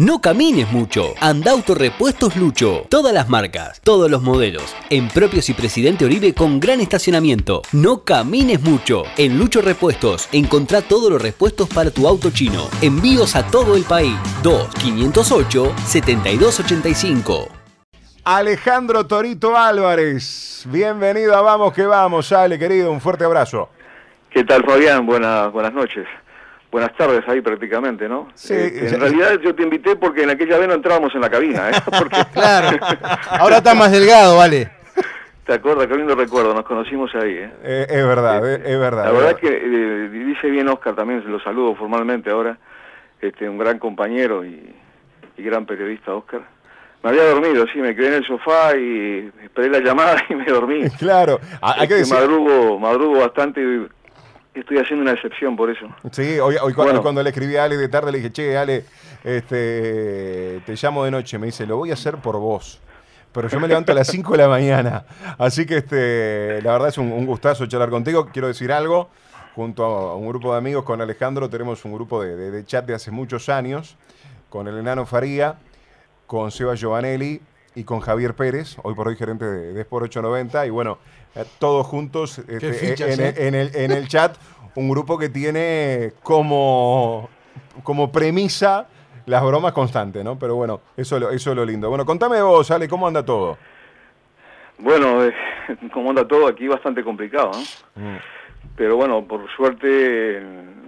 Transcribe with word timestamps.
No 0.00 0.22
camines 0.22 0.72
mucho. 0.72 1.12
Anda 1.20 1.50
Autorepuestos 1.50 2.34
Lucho. 2.34 2.86
Todas 2.88 3.12
las 3.12 3.28
marcas, 3.28 3.82
todos 3.82 4.10
los 4.10 4.22
modelos. 4.22 4.74
En 4.88 5.08
Propios 5.08 5.50
y 5.50 5.52
Presidente 5.52 6.06
Oribe 6.06 6.32
con 6.32 6.58
gran 6.58 6.80
estacionamiento. 6.80 7.60
No 7.72 8.02
camines 8.02 8.62
mucho. 8.62 9.02
En 9.18 9.38
Lucho 9.38 9.60
Repuestos 9.60 10.30
encontrá 10.32 10.80
todos 10.80 11.12
los 11.12 11.20
repuestos 11.20 11.68
para 11.68 11.90
tu 11.90 12.08
auto 12.08 12.30
chino. 12.30 12.70
Envíos 12.80 13.36
a 13.36 13.46
todo 13.46 13.76
el 13.76 13.84
país. 13.84 14.16
2 14.42 14.70
508 14.76 15.74
7285. 15.84 17.48
Alejandro 18.24 19.06
Torito 19.06 19.54
Álvarez, 19.54 20.64
bienvenido 20.70 21.36
a 21.36 21.42
Vamos 21.42 21.74
que 21.74 21.84
Vamos, 21.84 22.32
Ale, 22.32 22.58
querido, 22.58 22.90
un 22.90 23.02
fuerte 23.02 23.24
abrazo. 23.24 23.68
¿Qué 24.30 24.44
tal, 24.44 24.64
Fabián? 24.64 25.04
Buenas, 25.04 25.52
buenas 25.52 25.74
noches. 25.74 26.06
Buenas 26.70 26.96
tardes 26.96 27.22
ahí 27.28 27.40
prácticamente, 27.40 28.08
¿no? 28.08 28.28
Sí, 28.34 28.54
Eh, 28.54 28.90
en 28.92 29.00
realidad 29.00 29.40
yo 29.42 29.54
te 29.54 29.62
invité 29.64 29.96
porque 29.96 30.22
en 30.22 30.30
aquella 30.30 30.56
vez 30.58 30.68
no 30.68 30.74
entrábamos 30.74 31.12
en 31.14 31.20
la 31.20 31.28
cabina, 31.30 31.70
¿eh? 31.70 31.72
Porque, 31.98 32.16
Claro. 32.32 32.78
Ahora 33.30 33.56
está 33.56 33.74
más 33.74 33.90
delgado, 33.90 34.36
vale. 34.36 34.70
¿Te 35.46 35.54
acuerdas? 35.54 35.88
Qué 35.88 35.96
lindo 35.96 36.14
recuerdo, 36.14 36.54
nos 36.54 36.64
conocimos 36.64 37.12
ahí, 37.16 37.32
¿eh? 37.32 37.50
Eh, 37.64 37.86
es 37.88 38.06
verdad, 38.06 38.48
eh, 38.48 38.62
es 38.64 38.78
verdad. 38.78 39.04
La 39.04 39.10
es 39.10 39.16
verdad 39.16 39.34
verdad. 39.34 39.40
que 39.40 39.48
eh, 39.48 40.08
dice 40.26 40.48
bien 40.48 40.68
Oscar 40.68 40.94
también, 40.94 41.24
lo 41.26 41.40
saludo 41.40 41.74
formalmente 41.74 42.30
ahora, 42.30 42.56
este, 43.20 43.48
un 43.48 43.58
gran 43.58 43.80
compañero 43.80 44.44
y, 44.44 44.72
y 45.36 45.42
gran 45.42 45.66
periodista 45.66 46.14
Oscar. 46.14 46.42
Me 47.02 47.10
había 47.10 47.24
dormido, 47.24 47.64
sí, 47.72 47.80
me 47.80 47.96
quedé 47.96 48.08
en 48.08 48.14
el 48.14 48.26
sofá 48.26 48.76
y 48.76 49.32
esperé 49.42 49.70
la 49.70 49.80
llamada 49.80 50.22
y 50.28 50.34
me 50.36 50.44
dormí. 50.44 50.88
Claro, 51.00 51.40
hay 51.62 51.88
que 51.88 51.94
Este, 52.00 52.14
decir... 52.14 52.14
madrugo, 52.14 52.78
madrugo 52.78 53.18
bastante 53.20 53.60
y 53.60 53.88
estoy 54.54 54.78
haciendo 54.78 55.02
una 55.02 55.12
excepción 55.12 55.56
por 55.56 55.70
eso. 55.70 55.86
Sí, 56.12 56.38
hoy, 56.38 56.56
hoy 56.60 56.72
cuando, 56.74 57.22
le 57.22 57.30
escribí 57.30 57.56
a 57.56 57.64
Ale 57.64 57.76
de 57.76 57.88
tarde 57.88 58.12
le 58.12 58.18
dije, 58.18 58.32
che, 58.32 58.56
Ale, 58.58 58.84
este, 59.24 60.60
te 60.66 60.74
llamo 60.76 61.04
de 61.04 61.10
noche. 61.10 61.38
Me 61.38 61.46
dice, 61.46 61.66
lo 61.66 61.76
voy 61.76 61.90
a 61.90 61.94
hacer 61.94 62.16
por 62.18 62.36
vos. 62.38 62.80
Pero 63.32 63.48
yo 63.48 63.60
me 63.60 63.68
levanto 63.68 63.92
a 63.92 63.94
las 63.94 64.08
5 64.08 64.32
de 64.32 64.38
la 64.38 64.48
mañana. 64.48 65.04
Así 65.38 65.64
que 65.66 65.76
este, 65.78 66.60
la 66.62 66.72
verdad 66.72 66.88
es 66.88 66.98
un, 66.98 67.12
un 67.12 67.26
gustazo 67.26 67.66
charlar 67.66 67.90
contigo. 67.90 68.26
Quiero 68.32 68.48
decir 68.48 68.72
algo. 68.72 69.08
Junto 69.54 69.84
a 69.84 70.16
un 70.16 70.28
grupo 70.28 70.52
de 70.52 70.58
amigos 70.58 70.84
con 70.84 71.00
Alejandro 71.00 71.48
tenemos 71.50 71.84
un 71.84 71.92
grupo 71.92 72.22
de, 72.22 72.36
de- 72.36 72.50
de 72.50 72.64
chat 72.64 72.84
de 72.86 72.94
hace 72.94 73.10
muchos 73.10 73.48
años. 73.48 73.96
Con 74.48 74.66
el 74.68 74.78
enano 74.78 75.06
Faría, 75.06 75.56
con 76.26 76.50
Seba 76.50 76.74
Giovanelli 76.74 77.40
y 77.74 77.84
con 77.84 78.00
Javier 78.00 78.34
Pérez, 78.34 78.76
hoy 78.82 78.94
por 78.94 79.08
hoy 79.08 79.16
gerente 79.16 79.44
de, 79.44 79.72
de 79.72 79.80
Sport 79.82 80.04
890. 80.06 80.66
Y 80.66 80.70
bueno, 80.70 80.98
eh, 81.34 81.44
todos 81.58 81.86
juntos 81.86 82.38
este, 82.38 82.72
fichas, 82.72 83.18
en, 83.18 83.26
eh? 83.26 83.34
en 83.36 83.54
el, 83.54 83.74
en 83.76 83.90
el 83.92 84.08
chat, 84.08 84.36
un 84.74 84.88
grupo 84.90 85.16
que 85.18 85.28
tiene 85.28 86.12
como, 86.22 87.28
como 87.82 88.10
premisa 88.10 88.86
las 89.26 89.44
bromas 89.44 89.72
constantes, 89.72 90.24
¿no? 90.24 90.38
Pero 90.38 90.56
bueno, 90.56 90.80
eso, 90.96 91.16
es 91.16 91.22
lo- 91.22 91.30
eso 91.30 91.50
es 91.50 91.56
lo 91.56 91.64
lindo. 91.64 91.88
Bueno, 91.88 92.04
contame 92.04 92.40
vos, 92.42 92.70
Ale, 92.70 92.88
¿cómo 92.88 93.06
anda 93.06 93.24
todo? 93.24 93.56
Bueno, 94.78 95.24
eh, 95.24 95.32
como 95.92 96.10
anda 96.10 96.26
todo 96.26 96.46
aquí 96.48 96.66
bastante 96.66 97.04
complicado, 97.04 97.50
¿no? 97.52 98.02
Mm, 98.02 98.18
Pero 98.76 98.96
bueno, 98.96 99.24
por 99.26 99.48
suerte, 99.54 100.42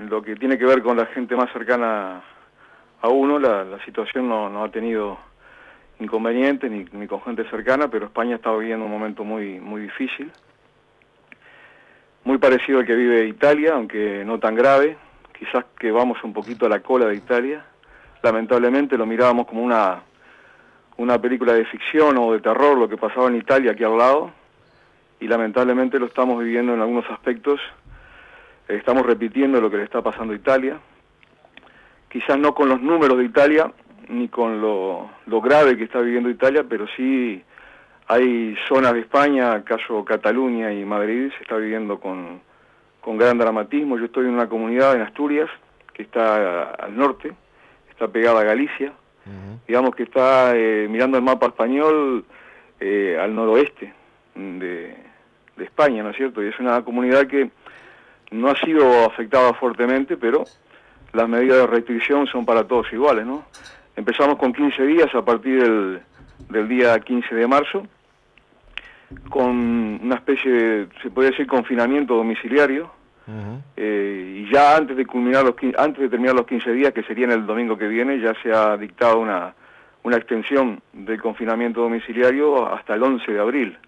lo 0.08 0.22
que 0.22 0.34
tiene 0.36 0.58
que 0.58 0.64
ver 0.64 0.82
con 0.82 0.96
la 0.96 1.06
gente 1.06 1.36
más 1.36 1.52
cercana 1.52 2.22
a 3.02 3.08
uno, 3.08 3.38
la, 3.38 3.64
la 3.64 3.84
situación 3.84 4.28
no, 4.28 4.48
no 4.48 4.64
ha 4.64 4.70
tenido 4.70 5.18
inconvenientes 6.00 6.70
ni, 6.70 6.84
ni 6.92 7.06
con 7.06 7.22
gente 7.22 7.48
cercana, 7.50 7.88
pero 7.88 8.06
España 8.06 8.36
está 8.36 8.54
viviendo 8.54 8.84
un 8.84 8.90
momento 8.90 9.24
muy, 9.24 9.60
muy 9.60 9.82
difícil. 9.82 10.30
Muy 12.24 12.38
parecido 12.38 12.80
al 12.80 12.86
que 12.86 12.94
vive 12.94 13.26
Italia, 13.26 13.74
aunque 13.74 14.24
no 14.24 14.38
tan 14.38 14.54
grave. 14.54 14.96
Quizás 15.38 15.64
que 15.78 15.90
vamos 15.90 16.22
un 16.22 16.32
poquito 16.32 16.66
a 16.66 16.68
la 16.68 16.80
cola 16.80 17.06
de 17.06 17.16
Italia. 17.16 17.64
Lamentablemente 18.22 18.96
lo 18.96 19.06
mirábamos 19.06 19.46
como 19.46 19.62
una, 19.62 20.02
una 20.96 21.20
película 21.20 21.52
de 21.52 21.64
ficción 21.64 22.16
o 22.18 22.32
de 22.32 22.40
terror, 22.40 22.78
lo 22.78 22.88
que 22.88 22.96
pasaba 22.96 23.28
en 23.28 23.36
Italia 23.36 23.72
aquí 23.72 23.82
al 23.82 23.98
lado 23.98 24.42
y 25.22 25.28
lamentablemente 25.28 26.00
lo 26.00 26.06
estamos 26.06 26.42
viviendo 26.42 26.74
en 26.74 26.80
algunos 26.80 27.08
aspectos. 27.08 27.60
Estamos 28.66 29.06
repitiendo 29.06 29.60
lo 29.60 29.70
que 29.70 29.76
le 29.76 29.84
está 29.84 30.02
pasando 30.02 30.32
a 30.32 30.36
Italia. 30.36 30.80
Quizás 32.10 32.36
no 32.38 32.52
con 32.56 32.68
los 32.68 32.82
números 32.82 33.18
de 33.18 33.24
Italia, 33.24 33.70
ni 34.08 34.28
con 34.28 34.60
lo, 34.60 35.10
lo 35.26 35.40
grave 35.40 35.76
que 35.76 35.84
está 35.84 36.00
viviendo 36.00 36.28
Italia, 36.30 36.64
pero 36.68 36.86
sí 36.96 37.42
hay 38.08 38.56
zonas 38.68 38.92
de 38.94 39.00
España, 39.00 39.62
caso 39.64 40.04
Cataluña 40.04 40.72
y 40.72 40.84
Madrid, 40.84 41.30
se 41.36 41.42
está 41.42 41.56
viviendo 41.56 41.98
con, 41.98 42.40
con 43.00 43.16
gran 43.16 43.38
dramatismo. 43.38 43.98
Yo 43.98 44.06
estoy 44.06 44.26
en 44.26 44.34
una 44.34 44.48
comunidad 44.48 44.94
en 44.94 45.02
Asturias, 45.02 45.48
que 45.94 46.02
está 46.02 46.70
al 46.70 46.96
norte, 46.96 47.32
está 47.90 48.08
pegada 48.08 48.40
a 48.40 48.44
Galicia, 48.44 48.92
digamos 49.68 49.94
que 49.94 50.02
está 50.02 50.56
eh, 50.56 50.88
mirando 50.90 51.16
el 51.16 51.22
mapa 51.22 51.46
español 51.46 52.24
eh, 52.80 53.16
al 53.20 53.34
noroeste 53.34 53.92
de, 54.34 54.96
de 55.56 55.64
España, 55.64 56.02
¿no 56.02 56.10
es 56.10 56.16
cierto? 56.16 56.42
Y 56.42 56.48
es 56.48 56.58
una 56.58 56.82
comunidad 56.82 57.26
que 57.26 57.50
no 58.32 58.48
ha 58.48 58.56
sido 58.56 59.04
afectada 59.04 59.54
fuertemente, 59.54 60.16
pero 60.16 60.44
las 61.12 61.28
medidas 61.28 61.58
de 61.58 61.66
restricción 61.66 62.26
son 62.26 62.44
para 62.44 62.64
todos 62.64 62.92
iguales, 62.92 63.26
¿no? 63.26 63.44
Empezamos 63.96 64.36
con 64.36 64.52
15 64.52 64.86
días 64.86 65.14
a 65.14 65.24
partir 65.24 65.62
del, 65.62 66.00
del 66.48 66.68
día 66.68 66.98
15 66.98 67.34
de 67.34 67.46
marzo, 67.46 67.86
con 69.28 70.00
una 70.02 70.14
especie 70.16 70.50
de, 70.50 70.88
se 71.02 71.10
puede 71.10 71.30
decir, 71.30 71.46
confinamiento 71.46 72.14
domiciliario, 72.14 72.90
eh, 73.76 74.44
y 74.44 74.52
ya 74.52 74.76
antes 74.76 74.96
de 74.96 75.06
culminar 75.06 75.44
los 75.44 75.54
antes 75.78 76.02
de 76.02 76.08
terminar 76.08 76.34
los 76.34 76.46
15 76.46 76.72
días 76.72 76.92
que 76.92 77.04
serían 77.04 77.30
el 77.30 77.46
domingo 77.46 77.78
que 77.78 77.86
viene 77.86 78.18
ya 78.18 78.34
se 78.42 78.52
ha 78.52 78.76
dictado 78.76 79.20
una 79.20 79.54
una 80.02 80.16
extensión 80.16 80.82
del 80.92 81.22
confinamiento 81.22 81.82
domiciliario 81.82 82.66
hasta 82.66 82.94
el 82.94 83.02
11 83.02 83.30
de 83.30 83.40
abril 83.40 83.78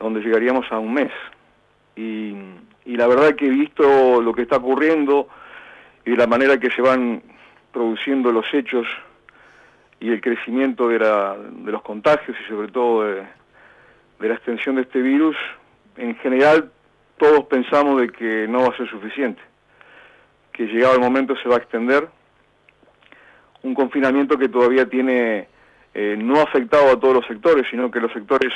donde 0.00 0.20
llegaríamos 0.20 0.66
a 0.72 0.78
un 0.78 0.94
mes. 0.94 1.12
Y, 1.94 2.34
y 2.86 2.96
la 2.96 3.06
verdad 3.06 3.34
que 3.34 3.46
he 3.46 3.50
visto 3.50 4.20
lo 4.20 4.32
que 4.32 4.42
está 4.42 4.56
ocurriendo 4.56 5.28
y 6.04 6.16
la 6.16 6.26
manera 6.26 6.58
que 6.58 6.70
se 6.70 6.80
van 6.82 7.22
produciendo 7.72 8.32
los 8.32 8.46
hechos 8.52 8.86
y 10.00 10.10
el 10.10 10.20
crecimiento 10.20 10.88
de, 10.88 10.98
la, 10.98 11.36
de 11.36 11.70
los 11.70 11.82
contagios 11.82 12.36
y 12.40 12.48
sobre 12.48 12.68
todo 12.68 13.04
de, 13.04 13.22
de 14.18 14.28
la 14.28 14.34
extensión 14.34 14.76
de 14.76 14.82
este 14.82 15.00
virus, 15.00 15.36
en 15.96 16.16
general 16.16 16.72
todos 17.18 17.44
pensamos 17.44 18.00
de 18.00 18.08
que 18.08 18.48
no 18.48 18.62
va 18.62 18.68
a 18.68 18.76
ser 18.76 18.88
suficiente, 18.88 19.42
que 20.52 20.64
llegado 20.64 20.94
el 20.94 21.00
momento 21.00 21.36
se 21.42 21.48
va 21.48 21.56
a 21.56 21.58
extender, 21.58 22.08
un 23.62 23.74
confinamiento 23.74 24.38
que 24.38 24.48
todavía 24.48 24.88
tiene 24.88 25.48
eh, 25.92 26.16
no 26.18 26.40
afectado 26.40 26.90
a 26.90 26.98
todos 26.98 27.14
los 27.14 27.26
sectores, 27.26 27.66
sino 27.70 27.90
que 27.90 28.00
los 28.00 28.12
sectores 28.12 28.52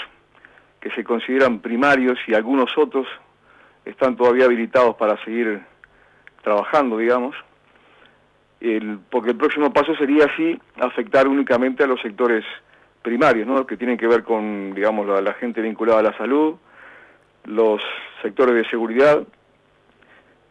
que 0.81 0.91
se 0.93 1.05
consideran 1.05 1.61
primarios 1.61 2.19
y 2.27 2.35
algunos 2.35 2.77
otros 2.79 3.07
están 3.85 4.17
todavía 4.17 4.47
habilitados 4.47 4.97
para 4.97 5.23
seguir 5.25 5.63
trabajando, 6.43 6.97
digamos, 6.97 7.35
el- 8.61 8.99
porque 9.11 9.31
el 9.31 9.37
próximo 9.37 9.73
paso 9.73 9.95
sería 9.97 10.25
así 10.27 10.59
afectar 10.81 11.29
únicamente 11.29 11.83
a 11.85 11.87
los 11.87 12.01
sectores 12.01 12.45
primarios, 13.03 13.47
¿no? 13.47 13.67
que 13.67 13.77
tienen 13.77 13.99
que 13.99 14.07
ver 14.07 14.23
con, 14.23 14.75
digamos, 14.75 15.07
la, 15.07 15.21
la 15.21 15.35
gente 15.35 15.61
vinculada 15.61 16.01
a 16.01 16.05
la 16.05 16.17
salud, 16.17 16.55
los 17.45 17.83
sectores 18.23 18.55
de 18.55 18.65
seguridad 18.71 19.23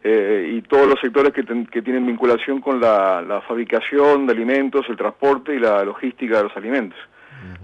eh, 0.04 0.52
y 0.56 0.62
todos 0.62 0.86
los 0.86 1.00
sectores 1.00 1.32
que, 1.32 1.42
ten- 1.42 1.66
que 1.66 1.82
tienen 1.82 2.06
vinculación 2.06 2.60
con 2.60 2.80
la, 2.80 3.22
la 3.22 3.40
fabricación 3.40 4.26
de 4.26 4.32
alimentos, 4.34 4.86
el 4.88 4.96
transporte 4.96 5.54
y 5.54 5.58
la 5.58 5.82
logística 5.84 6.36
de 6.38 6.42
los 6.44 6.56
alimentos. 6.56 6.98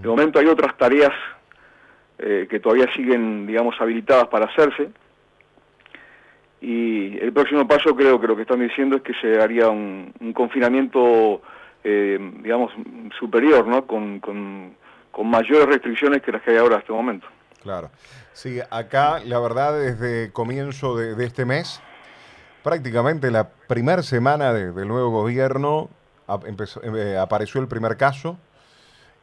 De 0.01 0.07
momento 0.07 0.39
hay 0.39 0.47
otras 0.47 0.75
tareas 0.77 1.11
eh, 2.19 2.47
que 2.49 2.59
todavía 2.59 2.91
siguen, 2.93 3.47
digamos, 3.47 3.79
habilitadas 3.79 4.27
para 4.27 4.45
hacerse. 4.45 4.89
Y 6.61 7.17
el 7.17 7.33
próximo 7.33 7.67
paso 7.67 7.95
creo 7.95 8.21
que 8.21 8.27
lo 8.27 8.35
que 8.35 8.43
están 8.43 8.59
diciendo 8.59 8.97
es 8.97 9.01
que 9.01 9.13
se 9.19 9.41
haría 9.41 9.69
un, 9.69 10.13
confinamiento, 10.35 11.41
eh, 11.83 12.19
digamos, 12.43 12.71
superior, 13.19 13.65
¿no? 13.67 13.87
Con, 13.87 14.19
con, 14.19 14.79
mayores 15.23 15.67
restricciones 15.67 16.21
que 16.21 16.31
las 16.31 16.41
que 16.41 16.51
hay 16.51 16.57
ahora 16.57 16.75
en 16.75 16.81
este 16.81 16.93
momento. 16.93 17.27
Claro. 17.61 17.91
Sí, 18.33 18.59
acá 18.71 19.19
la 19.23 19.39
verdad 19.39 19.77
desde 19.77 20.31
comienzo 20.31 20.95
de, 20.95 21.23
este 21.23 21.45
mes, 21.45 21.81
prácticamente 22.63 23.29
la 23.29 23.49
primera 23.67 24.01
semana 24.03 24.53
de- 24.53 24.71
del 24.71 24.87
nuevo 24.87 25.09
gobierno 25.09 25.89
eh, 26.83 27.17
apareció 27.19 27.61
el 27.61 27.67
primer 27.67 27.97
caso 27.97 28.37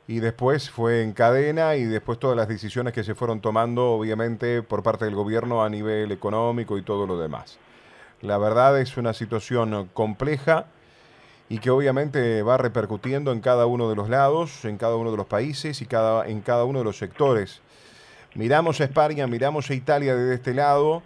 y 0.09 0.21
después 0.21 0.71
fue 0.71 1.03
en 1.03 1.13
cadena 1.13 1.77
y 1.77 1.85
después 1.85 2.19
todas 2.19 2.35
las 2.35 2.49
decisiones 2.49 2.95
que 2.95 3.05
se 3.05 3.15
fueron 3.15 3.43
tomando 3.43 3.93
obviamente 3.93 4.63
por 4.63 4.83
parte 4.83 5.05
del 5.05 5.15
gobierno 5.15 5.63
a 5.63 5.69
nivel 5.69 6.11
económico 6.11 6.79
y 6.79 6.83
todo 6.83 7.07
lo 7.07 7.19
demás. 7.19 7.59
La 8.23 8.39
verdad 8.39 8.81
es 8.81 8.97
una 8.97 9.13
situación 9.13 9.91
compleja 9.93 10.65
y 11.51 11.59
que 11.59 11.71
obviamente 11.71 12.43
va 12.43 12.57
repercutiendo 12.57 13.33
en 13.33 13.41
cada 13.41 13.67
uno 13.67 13.91
de 13.91 13.97
los 13.97 14.09
lados, 14.09 14.65
en 14.65 14.79
cada 14.79 14.97
uno 14.97 15.11
de 15.11 15.19
los 15.19 15.27
países 15.27 15.83
y 15.83 15.87
cada, 15.87 16.27
en 16.27 16.41
cada 16.41 16.65
uno 16.65 16.79
de 16.79 16.87
los 16.87 16.97
sectores. 16.97 17.61
Miramos 18.35 18.81
a 18.81 18.85
España, 18.85 19.27
miramos 19.27 19.69
a 19.69 19.75
Italia 19.75 20.17
desde 20.17 20.37
este 20.37 20.55
lado, 20.55 21.03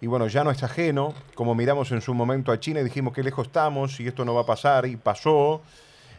y 0.00 0.06
bueno, 0.06 0.28
ya 0.28 0.44
no 0.44 0.50
es 0.50 0.62
ajeno, 0.62 1.14
como 1.34 1.54
miramos 1.54 1.92
en 1.92 2.00
su 2.00 2.14
momento 2.14 2.52
a 2.52 2.60
China 2.60 2.80
y 2.80 2.84
dijimos 2.84 3.12
que 3.12 3.22
lejos 3.22 3.48
estamos 3.48 4.00
y 4.00 4.06
esto 4.06 4.24
no 4.24 4.34
va 4.34 4.42
a 4.42 4.46
pasar, 4.46 4.86
y 4.86 4.96
pasó. 4.96 5.60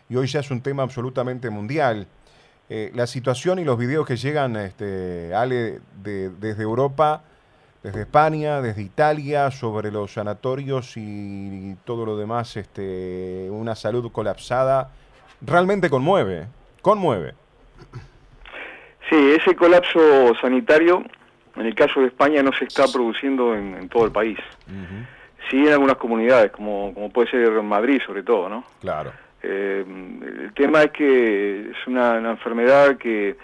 Y 0.10 0.16
hoy 0.16 0.28
ya 0.28 0.40
es 0.40 0.52
un 0.52 0.62
tema 0.62 0.84
absolutamente 0.84 1.50
mundial. 1.50 2.08
Eh, 2.70 2.92
la 2.96 3.08
situación 3.08 3.60
y 3.60 3.64
los 3.64 3.78
videos 3.78 4.08
que 4.08 4.16
llegan, 4.16 4.56
este, 4.56 5.34
Ale, 5.36 5.80
de, 6.02 6.30
desde 6.30 6.64
Europa, 6.64 7.22
desde 7.84 8.02
España, 8.02 8.62
desde 8.62 8.82
Italia, 8.82 9.52
sobre 9.52 9.92
los 9.92 10.14
sanatorios 10.14 10.98
y, 10.98 11.76
todo 11.86 12.06
lo 12.06 12.18
demás, 12.18 12.58
este, 12.58 13.48
una 13.52 13.76
salud 13.76 14.12
colapsada, 14.12 14.90
realmente 15.42 15.90
conmueve, 15.90 16.48
conmueve. 16.82 17.36
Sí, 19.10 19.34
ese 19.40 19.56
colapso 19.56 20.34
sanitario, 20.42 21.04
en 21.56 21.68
el 21.68 21.76
caso 21.76 22.00
de 22.00 22.08
España, 22.08 22.42
no 22.42 22.52
se 22.54 22.66
está 22.66 22.86
produciendo 22.92 23.54
en, 23.54 23.88
todo 23.90 24.06
el 24.06 24.12
país. 24.12 24.40
Sí 25.52 25.58
en 25.58 25.74
algunas 25.74 25.98
comunidades, 25.98 26.52
como, 26.52 26.92
como 26.96 27.12
puede 27.12 27.30
ser 27.30 27.52
Madrid 27.62 28.02
sobre 28.04 28.24
todo, 28.24 28.50
¿no? 28.50 28.64
Claro. 28.82 29.12
Eh, 29.48 29.86
el 30.44 30.54
tema 30.54 30.82
es 30.84 30.92
que 30.92 31.70
es 31.70 31.88
una, 31.88 32.18
enfermedad 32.18 32.98
que 32.98 33.36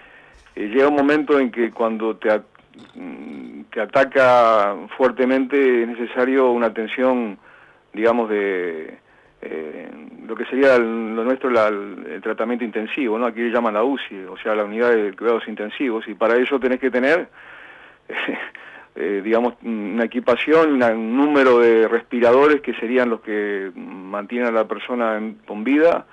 eh, 0.56 0.68
llega 0.68 0.88
un 0.88 0.96
momento 0.96 1.40
en 1.40 1.52
que 1.52 1.70
cuando 1.70 2.16
te, 2.16 2.30
mm, 2.96 3.66
te 3.72 3.82
ataca 3.82 4.76
fuertemente 4.98 5.84
es 5.84 5.88
necesario 5.88 6.52
una 6.52 6.68
atención, 6.68 7.38
digamos, 7.94 8.32
de 8.32 8.98
eh, 9.44 9.92
lo 10.26 10.36
que 10.36 10.46
sería 10.46 10.80
lo 10.80 11.24
nuestro 11.24 11.50
el 11.50 12.22
tratamiento 12.24 12.66
intensivo, 12.66 13.20
¿no? 13.20 13.28
Aquí 13.28 13.42
le 13.42 13.52
llaman 13.52 13.76
la 13.76 13.84
UCI, 13.84 14.26
o 14.28 14.38
sea, 14.38 14.56
la 14.56 14.64
unidad 14.64 14.96
de 14.96 15.14
cuidados 15.14 15.48
intensivos, 15.48 16.08
y 16.08 16.16
para 16.16 16.36
eso 16.38 16.60
tenés 16.60 16.80
que 16.80 16.90
tener 16.90 17.28
eh, 18.96 19.22
digamos, 19.24 19.54
una 19.64 20.04
equipación, 20.04 20.82
un 20.84 21.18
número 21.18 21.60
de 21.60 21.88
respiradores 21.88 22.62
que 22.62 22.74
serían 22.74 23.10
los 23.10 23.22
que 23.22 23.72
mantienen 23.76 24.50
a 24.50 24.52
la 24.52 24.68
persona 24.68 25.20
con 25.46 25.64
vida, 25.64 26.06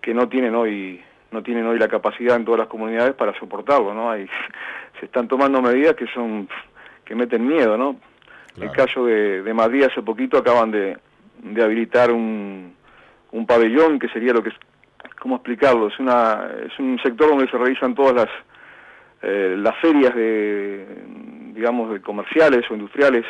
que 0.00 0.14
no 0.14 0.28
tienen 0.28 0.54
hoy 0.54 1.02
no 1.32 1.42
tienen 1.44 1.64
hoy 1.66 1.78
la 1.78 1.86
capacidad 1.86 2.34
en 2.34 2.44
todas 2.44 2.58
las 2.58 2.68
comunidades 2.68 3.14
para 3.14 3.38
soportarlo, 3.38 3.94
¿no? 3.94 4.10
Hay, 4.10 4.26
se 5.00 5.06
están 5.06 5.28
tomando 5.28 5.62
medidas 5.62 5.94
que 5.94 6.06
son 6.08 6.48
que 7.04 7.14
meten 7.14 7.46
miedo, 7.46 7.76
¿no? 7.76 7.96
El 8.60 8.72
caso 8.72 9.06
de, 9.06 9.42
de, 9.42 9.54
Madrid 9.54 9.84
hace 9.84 10.02
poquito 10.02 10.36
acaban 10.36 10.70
de, 10.70 10.98
de 11.38 11.62
habilitar 11.62 12.10
un, 12.10 12.74
un 13.30 13.46
pabellón 13.46 13.98
que 13.98 14.08
sería 14.08 14.32
lo 14.32 14.42
que 14.42 14.50
¿cómo 15.20 15.36
explicarlo? 15.36 15.88
Es 15.88 15.98
una 15.98 16.50
es 16.66 16.78
un 16.78 16.98
sector 17.02 17.28
donde 17.28 17.48
se 17.48 17.56
realizan 17.56 17.94
todas 17.94 18.14
las 18.14 18.28
eh, 19.22 19.54
las 19.56 19.76
ferias 19.78 20.14
de, 20.14 20.86
digamos, 21.54 21.92
de 21.92 22.00
comerciales 22.00 22.68
o 22.70 22.74
industriales 22.74 23.24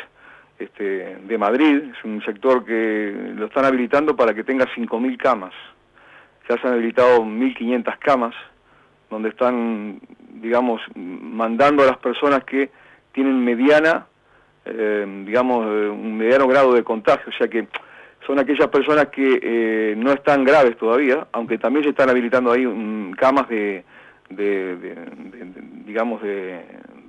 este, 0.59 1.17
de 1.17 1.37
Madrid. 1.37 1.83
Es 1.91 2.03
un 2.03 2.21
sector 2.23 2.63
que 2.65 3.13
lo 3.35 3.47
están 3.47 3.65
habilitando 3.65 4.15
para 4.15 4.33
que 4.33 4.43
tenga 4.43 4.65
5.000 4.65 5.17
camas. 5.17 5.53
Ya 6.49 6.57
se 6.57 6.67
han 6.67 6.73
habilitado 6.73 7.23
1.500 7.23 7.97
camas, 7.99 8.35
donde 9.09 9.29
están, 9.29 9.99
digamos, 10.41 10.81
mandando 10.95 11.83
a 11.83 11.87
las 11.87 11.97
personas 11.97 12.43
que 12.43 12.69
tienen 13.11 13.43
mediana, 13.43 14.07
eh, 14.65 15.23
digamos, 15.25 15.65
un 15.65 16.17
mediano 16.17 16.47
grado 16.47 16.73
de 16.73 16.83
contagio. 16.83 17.29
O 17.29 17.37
sea 17.37 17.47
que 17.47 17.67
son 18.25 18.39
aquellas 18.39 18.67
personas 18.67 19.07
que 19.07 19.39
eh, 19.41 19.95
no 19.97 20.11
están 20.11 20.43
graves 20.43 20.77
todavía, 20.77 21.27
aunque 21.31 21.57
también 21.57 21.83
se 21.83 21.89
están 21.89 22.09
habilitando 22.09 22.51
ahí 22.51 22.65
mm, 22.65 23.13
camas 23.13 23.49
de, 23.49 23.83
de, 24.29 24.95
digamos, 25.85 26.21
de, 26.21 26.61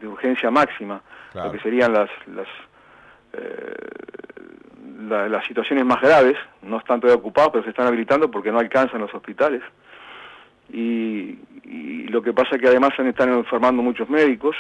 urgencia 0.06 0.50
máxima, 0.50 1.00
lo 1.34 1.52
que 1.52 1.58
serían 1.60 1.92
las, 1.92 2.10
las, 2.26 2.48
eh, 3.32 3.74
las 5.28 5.44
situaciones 5.46 5.84
más 5.84 6.00
graves, 6.00 6.36
no 6.62 6.78
están 6.78 7.00
todavía 7.00 7.20
ocupados, 7.20 7.52
pero 7.52 7.64
se 7.64 7.70
están 7.70 7.86
habilitando 7.86 8.30
porque 8.30 8.52
no 8.52 8.58
alcanzan 8.58 9.00
los 9.00 9.12
hospitales. 9.14 9.62
Y, 10.72 11.38
lo 12.08 12.22
que 12.22 12.34
pasa 12.34 12.56
es 12.56 12.60
que 12.60 12.68
además 12.68 12.92
se 12.94 13.08
están 13.08 13.32
enfermando 13.32 13.82
muchos 13.82 14.06
médicos, 14.10 14.54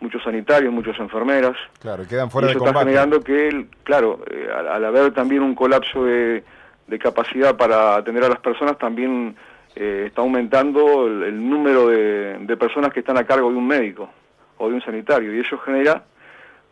muchos 0.00 0.22
sanitarios, 0.22 0.72
muchas 0.72 0.98
enfermeras. 0.98 1.54
Claro, 1.78 2.04
quedan 2.08 2.30
fuera 2.30 2.48
y 2.48 2.50
eso 2.52 2.64
está 2.64 2.78
generando 2.78 3.20
que, 3.20 3.66
claro, 3.82 4.24
eh, 4.30 4.48
al, 4.50 4.82
haber 4.82 5.12
también 5.12 5.42
un 5.42 5.54
colapso 5.54 6.04
de, 6.04 6.42
de 6.86 6.98
capacidad 6.98 7.54
para 7.54 7.96
atender 7.96 8.24
a 8.24 8.30
las 8.30 8.40
personas, 8.40 8.78
también 8.78 9.36
eh, 9.78 10.04
está 10.06 10.22
aumentando 10.22 11.06
el, 11.06 11.48
número 11.48 11.88
de, 11.88 12.56
personas 12.56 12.94
que 12.94 13.00
están 13.00 13.18
a 13.18 13.24
cargo 13.24 13.50
de 13.50 13.56
un 13.56 13.66
médico 13.66 14.08
o 14.58 14.68
de 14.68 14.74
un 14.74 14.82
sanitario 14.82 15.34
y 15.34 15.40
eso 15.40 15.58
genera, 15.58 16.04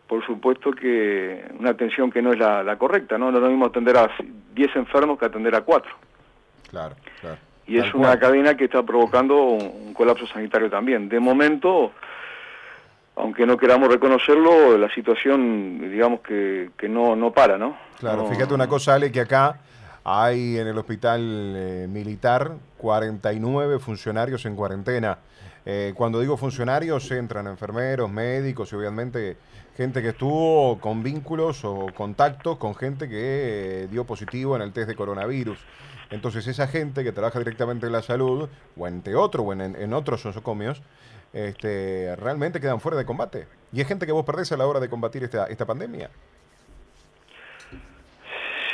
por 0.07 0.25
supuesto, 0.25 0.73
que 0.73 1.45
una 1.59 1.71
atención 1.71 2.11
que 2.11 2.23
no 2.23 2.33
es 2.33 2.39
la, 2.39 2.77
correcta, 2.77 3.19
¿no? 3.19 3.31
No 3.31 3.39
es 3.39 3.43
lo 3.43 3.51
mismo 3.51 3.67
atender 3.67 3.97
a 3.97 4.11
10 4.55 4.77
enfermos 4.77 5.19
que 5.19 5.27
atender 5.27 5.55
a 5.55 5.63
4. 5.63 5.93
Claro, 6.71 6.97
claro. 7.21 7.37
Y 7.67 7.79
es 7.79 7.95
una 7.95 8.19
cadena 8.19 8.57
que 8.57 8.65
está 8.65 8.83
provocando 8.83 9.41
un, 9.43 9.95
colapso 9.95 10.27
sanitario 10.27 10.69
también. 10.69 11.09
De 11.09 11.19
momento, 11.19 11.93
aunque 13.17 13.47
no 13.47 13.57
queramos 13.57 13.89
reconocerlo, 13.89 14.77
la 14.77 14.93
situación, 14.93 15.91
digamos 15.91 16.21
que, 16.21 16.71
que 16.77 16.89
no, 16.89 17.17
no 17.17 17.33
para, 17.33 17.57
¿no? 17.57 17.77
Claro, 17.99 18.27
fíjate 18.27 18.53
una 18.53 18.69
cosa, 18.69 18.95
Ale, 18.95 19.11
que 19.11 19.21
acá 19.21 19.61
hay 20.05 20.59
en 20.59 20.67
el 20.67 20.77
hospital 20.77 21.21
eh, 21.57 21.87
militar 21.89 22.53
49 22.77 23.79
funcionarios 23.79 24.45
en 24.45 24.55
cuarentena. 24.55 25.19
Eh, 25.67 25.93
cuando 25.95 26.21
digo 26.21 26.37
funcionarios, 26.37 27.11
entran 27.11 27.47
enfermeros, 27.47 28.11
médicos 28.11 28.73
y 28.73 28.77
obviamente 28.77 29.37
gente 29.77 30.03
que 30.03 30.11
estuvo 30.11 30.79
con 30.79 31.03
vínculos 31.03 31.65
o 31.65 31.87
contactos 31.95 32.59
con 32.59 32.75
gente 32.75 33.09
que 33.09 33.85
eh, 33.85 33.89
dio 33.91 34.05
positivo 34.05 34.57
en 34.57 34.63
el 34.63 34.73
test 34.73 34.89
de 34.89 34.95
coronavirus. 34.95 35.59
Entonces 36.11 36.47
esa 36.47 36.67
gente 36.69 37.03
que 37.03 37.13
trabaja 37.13 37.39
directamente 37.39 37.87
en 37.87 37.93
la 37.93 38.03
salud, 38.03 38.49
o 38.77 38.87
entre 38.87 39.15
otro, 39.15 39.43
o 39.43 39.53
en, 39.53 39.93
otros 39.95 40.25
nosocomios, 40.25 40.83
este, 41.33 42.15
realmente 42.17 42.61
quedan 42.61 42.79
fuera 42.79 42.99
de 42.99 43.07
combate. 43.07 43.47
Y 43.73 43.81
es 43.81 43.89
gente 43.89 44.07
que 44.07 44.13
vos 44.13 44.25
perdés 44.25 44.53
a 44.53 44.57
la 44.57 44.67
hora 44.67 44.81
de 44.81 44.89
combatir 44.89 45.25
esta, 45.25 45.47
esta 45.47 45.65
pandemia. 45.65 46.11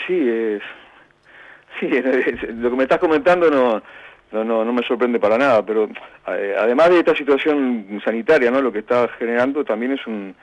Sí, 0.07 0.29
es, 0.29 0.63
Sí, 1.81 1.89
lo 1.89 2.71
que 2.71 2.77
me 2.77 2.83
estás 2.83 2.99
comentando 2.99 3.51
no, 3.51 3.83
no, 4.33 4.45
no, 4.45 4.73
me 4.73 4.83
sorprende 4.83 5.19
para 5.19 5.37
nada, 5.37 5.65
pero 5.65 5.89
eh, 6.29 6.55
además 6.59 6.91
de 6.91 7.01
esta 7.01 7.15
situación 7.15 8.01
sanitaria, 8.05 8.51
¿no? 8.51 8.61
lo 8.61 8.73
que 8.73 8.81
está 8.81 9.09
generando 9.19 9.65
también 9.65 9.93
es 9.93 10.07
un, 10.07 10.35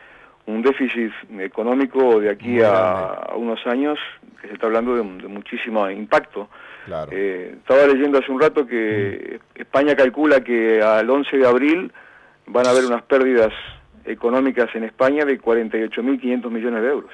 un 0.47 0.61
déficit 0.61 1.11
económico 1.39 2.19
de 2.19 2.29
aquí 2.29 2.59
a, 2.61 3.33
unos 3.35 3.65
años, 3.67 3.99
que 4.41 4.47
se 4.47 4.53
está 4.53 4.67
hablando 4.67 4.95
de, 4.95 5.03
muchísimo 5.03 5.89
impacto. 5.89 6.49
Eh, 7.11 7.55
estaba 7.57 7.85
leyendo 7.85 8.17
hace 8.17 8.31
un 8.31 8.39
rato 8.39 8.65
que 8.65 9.39
mm. 9.55 9.61
España 9.61 9.95
calcula 9.95 10.41
que 10.41 10.81
al 10.81 11.09
11 11.09 11.37
de 11.37 11.47
abril 11.47 11.91
van 12.45 12.65
a 12.65 12.69
haber 12.69 12.85
unas 12.85 13.03
pérdidas 13.03 13.53
económicas 14.05 14.73
en 14.73 14.85
España 14.85 15.25
de 15.25 15.39
48.500 15.39 16.49
millones 16.49 16.81
de 16.81 16.87
euros. 16.87 17.11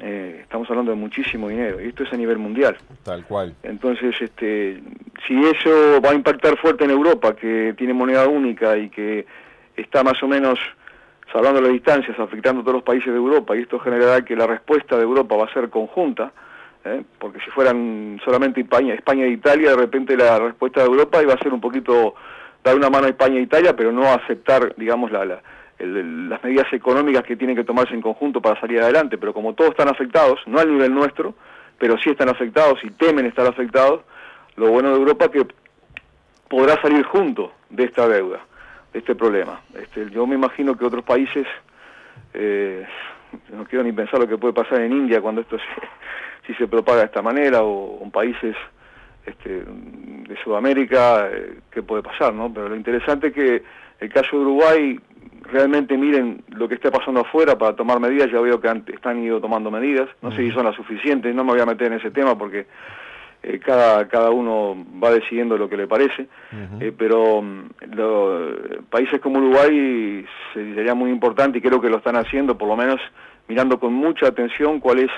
Eh, 0.00 0.40
estamos 0.42 0.68
hablando 0.70 0.90
de 0.90 0.96
muchísimo 0.96 1.48
dinero 1.48 1.80
y 1.80 1.88
esto 1.88 2.02
es 2.04 2.12
a 2.12 2.16
nivel 2.16 2.38
mundial. 2.38 2.76
Tal 3.04 3.24
cual. 3.24 3.54
Entonces, 3.62 4.14
este, 4.20 4.82
si 5.26 5.34
eso 5.44 6.00
va 6.00 6.10
a 6.10 6.14
impactar 6.14 6.56
fuerte 6.58 6.84
en 6.84 6.90
Europa, 6.90 7.36
que 7.36 7.74
tiene 7.76 7.92
moneda 7.92 8.26
única 8.26 8.76
y 8.76 8.88
que 8.88 9.26
está 9.76 10.02
más 10.02 10.22
o 10.22 10.28
menos 10.28 10.58
salvando 11.32 11.60
las 11.60 11.72
distancias, 11.72 12.18
afectando 12.18 12.60
a 12.60 12.64
todos 12.64 12.76
los 12.76 12.84
países 12.84 13.12
de 13.12 13.16
Europa, 13.16 13.56
y 13.56 13.62
esto 13.62 13.78
generará 13.78 14.24
que 14.24 14.36
la 14.36 14.46
respuesta 14.46 14.96
de 14.96 15.02
Europa 15.02 15.36
va 15.36 15.44
a 15.44 15.52
ser 15.52 15.70
conjunta, 15.70 16.32
¿eh? 16.84 17.02
porque 17.18 17.40
si 17.40 17.50
fueran 17.50 18.20
solamente 18.24 18.60
España, 18.60 18.94
España 18.94 19.24
e 19.24 19.30
Italia, 19.30 19.70
de 19.70 19.76
repente 19.76 20.16
la 20.16 20.38
respuesta 20.38 20.80
de 20.80 20.86
Europa 20.86 21.22
iba 21.22 21.34
a 21.34 21.38
ser 21.38 21.52
un 21.52 21.60
poquito 21.60 22.14
dar 22.62 22.76
una 22.76 22.90
mano 22.90 23.06
a 23.06 23.10
España 23.10 23.38
e 23.38 23.42
Italia, 23.42 23.74
pero 23.74 23.92
no 23.92 24.12
aceptar, 24.12 24.74
digamos, 24.76 25.10
la, 25.10 25.24
la 25.24 25.42
las 25.82 26.42
medidas 26.44 26.72
económicas 26.72 27.24
que 27.24 27.36
tienen 27.36 27.56
que 27.56 27.64
tomarse 27.64 27.94
en 27.94 28.02
conjunto 28.02 28.40
para 28.40 28.60
salir 28.60 28.80
adelante, 28.80 29.18
pero 29.18 29.34
como 29.34 29.54
todos 29.54 29.70
están 29.70 29.88
afectados, 29.88 30.40
no 30.46 30.58
al 30.58 30.70
nivel 30.70 30.94
nuestro, 30.94 31.34
pero 31.78 31.98
sí 31.98 32.10
están 32.10 32.28
afectados 32.28 32.78
y 32.84 32.90
temen 32.90 33.26
estar 33.26 33.46
afectados, 33.46 34.02
lo 34.56 34.70
bueno 34.70 34.90
de 34.90 34.96
Europa 34.96 35.24
es 35.26 35.30
que 35.30 35.46
podrá 36.48 36.80
salir 36.80 37.02
junto 37.04 37.52
de 37.70 37.84
esta 37.84 38.06
deuda, 38.06 38.40
de 38.92 39.00
este 39.00 39.14
problema. 39.14 39.60
Este, 39.74 40.10
yo 40.10 40.26
me 40.26 40.34
imagino 40.34 40.76
que 40.76 40.84
otros 40.84 41.04
países, 41.04 41.46
eh, 42.34 42.86
no 43.50 43.64
quiero 43.64 43.84
ni 43.84 43.92
pensar 43.92 44.20
lo 44.20 44.28
que 44.28 44.38
puede 44.38 44.54
pasar 44.54 44.80
en 44.82 44.92
India 44.92 45.20
cuando 45.20 45.40
esto 45.40 45.58
se, 45.58 45.64
si 46.46 46.54
se 46.54 46.68
propaga 46.68 47.00
de 47.00 47.06
esta 47.06 47.22
manera, 47.22 47.62
o 47.62 48.00
en 48.02 48.10
países 48.10 48.54
este, 49.26 49.64
de 49.64 50.36
Sudamérica, 50.44 51.28
eh, 51.32 51.58
qué 51.70 51.82
puede 51.82 52.02
pasar, 52.02 52.34
¿no? 52.34 52.52
Pero 52.52 52.68
lo 52.68 52.76
interesante 52.76 53.28
es 53.28 53.34
que 53.34 53.62
el 54.00 54.12
caso 54.12 54.36
de 54.36 54.42
Uruguay 54.42 55.00
realmente 55.52 55.96
miren 55.96 56.42
lo 56.48 56.68
que 56.68 56.74
está 56.74 56.90
pasando 56.90 57.20
afuera 57.20 57.56
para 57.56 57.76
tomar 57.76 58.00
medidas, 58.00 58.30
ya 58.30 58.40
veo 58.40 58.60
que 58.60 58.68
están 58.92 59.22
ido 59.22 59.40
tomando 59.40 59.70
medidas, 59.70 60.08
no 60.22 60.30
sé 60.32 60.38
si 60.38 60.50
son 60.50 60.64
las 60.64 60.74
suficientes, 60.74 61.34
no 61.34 61.44
me 61.44 61.52
voy 61.52 61.60
a 61.60 61.66
meter 61.66 61.88
en 61.88 61.98
ese 61.98 62.10
tema 62.10 62.36
porque 62.36 62.66
eh, 63.42 63.58
cada, 63.58 64.08
cada 64.08 64.30
uno 64.30 64.76
va 65.02 65.10
decidiendo 65.10 65.58
lo 65.58 65.68
que 65.68 65.76
le 65.76 65.86
parece, 65.86 66.26
eh, 66.80 66.92
pero 66.96 67.42
mm, 67.42 67.70
países 68.88 69.20
como 69.20 69.38
Uruguay 69.38 70.24
sería 70.54 70.94
muy 70.94 71.10
importante 71.10 71.58
y 71.58 71.60
creo 71.60 71.80
que 71.80 71.90
lo 71.90 71.98
están 71.98 72.16
haciendo, 72.16 72.56
por 72.56 72.68
lo 72.68 72.76
menos 72.76 73.00
mirando 73.48 73.78
con 73.78 73.92
mucha 73.92 74.28
atención 74.28 74.80
cuál 74.80 75.00
es 75.00 75.10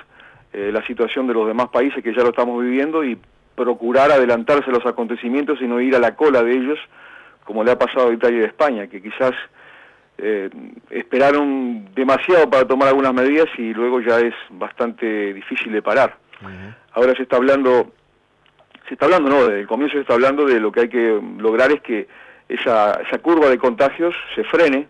eh, 0.52 0.70
la 0.72 0.84
situación 0.86 1.26
de 1.26 1.34
los 1.34 1.46
demás 1.46 1.68
países 1.68 2.02
que 2.02 2.14
ya 2.14 2.22
lo 2.22 2.30
estamos 2.30 2.62
viviendo 2.62 3.04
y 3.04 3.18
procurar 3.54 4.10
adelantarse 4.10 4.70
a 4.70 4.72
los 4.72 4.86
acontecimientos 4.86 5.60
y 5.60 5.66
no 5.66 5.80
ir 5.80 5.94
a 5.94 6.00
la 6.00 6.16
cola 6.16 6.42
de 6.42 6.52
ellos, 6.52 6.78
como 7.44 7.62
le 7.62 7.70
ha 7.70 7.78
pasado 7.78 8.08
a 8.08 8.12
Italia 8.12 8.40
y 8.40 8.42
a 8.42 8.46
España, 8.46 8.86
que 8.88 9.02
quizás 9.02 9.32
eh, 10.18 10.50
esperaron 10.90 11.92
demasiado 11.94 12.48
para 12.48 12.66
tomar 12.66 12.88
algunas 12.88 13.12
medidas 13.12 13.48
y 13.58 13.74
luego 13.74 14.00
ya 14.00 14.20
es 14.20 14.34
bastante 14.50 15.34
difícil 15.34 15.72
de 15.72 15.82
parar. 15.82 16.16
Ahora 16.92 17.14
se 17.16 17.22
está 17.22 17.36
hablando, 17.36 17.92
se 18.86 18.94
está 18.94 19.06
hablando, 19.06 19.30
no, 19.30 19.44
desde 19.46 19.60
el 19.60 19.66
comienzo 19.66 19.94
se 19.94 20.02
está 20.02 20.14
hablando 20.14 20.44
de 20.44 20.60
lo 20.60 20.70
que 20.70 20.80
hay 20.80 20.88
que 20.88 21.20
lograr 21.38 21.72
es 21.72 21.80
que 21.80 22.06
esa, 22.48 23.00
esa 23.06 23.18
curva 23.18 23.48
de 23.48 23.58
contagios 23.58 24.14
se 24.34 24.44
frene 24.44 24.88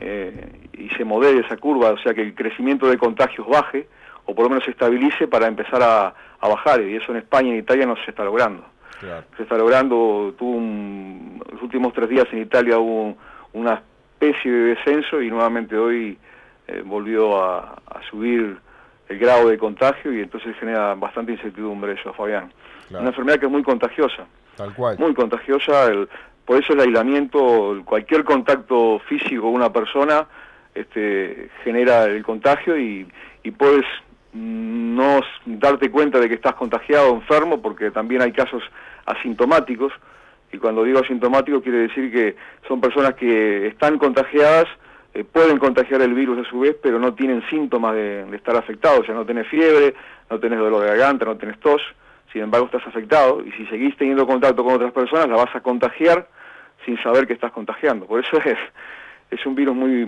eh, 0.00 0.68
y 0.72 0.88
se 0.90 1.04
modere 1.04 1.40
esa 1.40 1.56
curva, 1.56 1.90
o 1.90 1.98
sea 1.98 2.14
que 2.14 2.22
el 2.22 2.34
crecimiento 2.34 2.86
de 2.88 2.96
contagios 2.96 3.48
baje 3.48 3.88
o 4.26 4.34
por 4.34 4.44
lo 4.44 4.50
menos 4.50 4.64
se 4.64 4.70
estabilice 4.70 5.26
para 5.26 5.48
empezar 5.48 5.82
a, 5.82 6.14
bajar 6.40 6.80
y 6.82 6.94
eso 6.94 7.10
en 7.10 7.18
España 7.18 7.48
y 7.48 7.52
en 7.52 7.58
Italia 7.58 7.86
no 7.86 7.96
se 7.96 8.10
está 8.10 8.24
logrando. 8.24 8.64
Se 9.36 9.42
está 9.42 9.56
logrando, 9.56 10.34
tuvo 10.38 10.60
los 11.52 11.62
últimos 11.62 11.92
tres 11.92 12.08
días 12.08 12.26
en 12.32 12.42
Italia 12.42 12.78
hubo 12.78 13.16
una 13.52 13.82
especie 14.18 14.50
de 14.50 14.74
descenso 14.74 15.22
y 15.22 15.30
nuevamente 15.30 15.76
hoy 15.76 16.18
eh, 16.66 16.82
volvió 16.84 17.40
a, 17.40 17.80
subir 18.10 18.56
el 19.08 19.18
grado 19.18 19.48
de 19.48 19.58
contagio 19.58 20.12
y 20.12 20.20
entonces 20.20 20.56
genera 20.58 20.94
bastante 20.94 21.32
incertidumbre 21.32 21.92
eso, 21.92 22.12
Fabián. 22.14 22.52
Una 22.90 23.08
enfermedad 23.08 23.38
que 23.38 23.46
es 23.46 23.52
muy 23.52 23.62
contagiosa. 23.62 24.26
Tal 24.56 24.74
cual. 24.74 24.98
Muy 24.98 25.14
contagiosa, 25.14 25.86
el, 25.86 26.08
por 26.44 26.62
eso 26.62 26.72
el 26.72 26.80
aislamiento, 26.80 27.82
cualquier 27.84 28.24
contacto 28.24 28.98
físico 29.08 29.42
con 29.42 29.54
una 29.54 29.72
persona 29.72 30.26
este, 30.74 31.50
genera 31.64 32.04
el 32.04 32.22
contagio 32.24 32.78
y, 32.78 33.06
y 33.42 33.50
puedes 33.50 33.84
no 34.32 35.20
darte 35.46 35.90
cuenta 35.90 36.18
de 36.18 36.28
que 36.28 36.34
estás 36.34 36.54
contagiado 36.54 37.12
o 37.12 37.16
enfermo, 37.16 37.60
porque 37.60 37.90
también 37.90 38.22
hay 38.22 38.32
casos 38.32 38.62
asintomáticos, 39.06 39.92
y 40.52 40.58
cuando 40.58 40.84
digo 40.84 41.00
asintomático 41.00 41.62
quiere 41.62 41.78
decir 41.78 42.10
que 42.10 42.36
son 42.66 42.80
personas 42.80 43.14
que 43.14 43.66
están 43.68 43.98
contagiadas, 43.98 44.66
eh, 45.14 45.24
pueden 45.24 45.58
contagiar 45.58 46.00
el 46.02 46.14
virus 46.14 46.46
a 46.46 46.50
su 46.50 46.60
vez, 46.60 46.76
pero 46.82 46.98
no 46.98 47.14
tienen 47.14 47.42
síntomas 47.48 47.94
de, 47.94 48.24
estar 48.34 48.56
afectados, 48.56 49.00
o 49.00 49.04
sea, 49.04 49.14
no 49.14 49.26
tenés 49.26 49.48
fiebre, 49.48 49.94
no 50.30 50.38
tenés 50.38 50.58
dolor 50.58 50.82
de 50.82 50.88
garganta, 50.88 51.24
no 51.24 51.36
tenés 51.36 51.58
tos, 51.60 51.82
sin 52.32 52.42
embargo 52.42 52.66
estás 52.66 52.86
afectado, 52.86 53.42
y 53.44 53.52
si 53.52 53.66
seguís 53.66 53.96
teniendo 53.96 54.26
contacto 54.26 54.62
con 54.62 54.74
otras 54.74 54.92
personas, 54.92 55.28
la 55.28 55.36
vas 55.36 55.54
a 55.54 55.60
contagiar 55.60 56.28
sin 56.84 57.00
saber 57.02 57.26
que 57.26 57.32
estás 57.32 57.52
contagiando. 57.52 58.06
Por 58.06 58.24
eso 58.24 58.38
es, 58.44 58.58
es 59.30 59.46
un 59.46 59.54
virus 59.54 59.74
muy, 59.74 60.04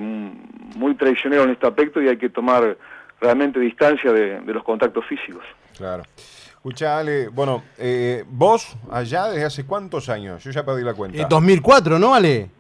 muy 0.77 0.95
traicionero 0.95 1.45
en 1.45 1.51
este 1.51 1.67
aspecto 1.67 2.01
y 2.01 2.09
hay 2.09 2.17
que 2.17 2.31
tomar 2.31 2.77
realmente 3.21 3.61
distancia 3.61 4.13
de, 4.13 4.41
los 4.47 4.65
contactos 4.65 5.05
físicos. 5.07 5.45
Claro. 5.77 6.03
Escucha, 6.61 6.99
Ale, 6.99 7.29
bueno, 7.29 7.63
eh, 7.79 8.23
vos 8.29 8.77
allá 8.91 9.29
desde 9.29 9.47
hace 9.47 9.65
cuántos 9.65 10.11
años? 10.11 10.45
Yo 10.45 10.51
ya 10.51 10.63
perdí 10.63 10.85
la 10.85 10.93
cuenta. 10.93 11.23
En 11.23 11.27
2004, 11.27 11.99
¿no, 11.99 12.15
Ale? 12.15 12.51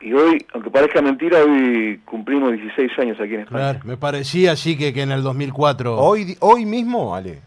Y 0.00 0.14
hoy, 0.14 0.46
aunque 0.54 0.70
parezca 0.70 1.02
mentira, 1.02 1.44
hoy 1.44 2.00
cumplimos 2.06 2.52
16 2.52 2.90
años 2.98 3.20
aquí 3.20 3.34
en 3.34 3.40
España. 3.40 3.72
Claro, 3.72 3.80
me 3.84 3.98
parecía 3.98 4.52
así 4.52 4.78
que, 4.78 4.94
que 4.94 5.02
en 5.02 5.12
el 5.12 5.22
2004. 5.22 5.98
¿Hoy, 5.98 6.38
hoy 6.40 6.64
mismo, 6.64 7.14
Ale? 7.14 7.42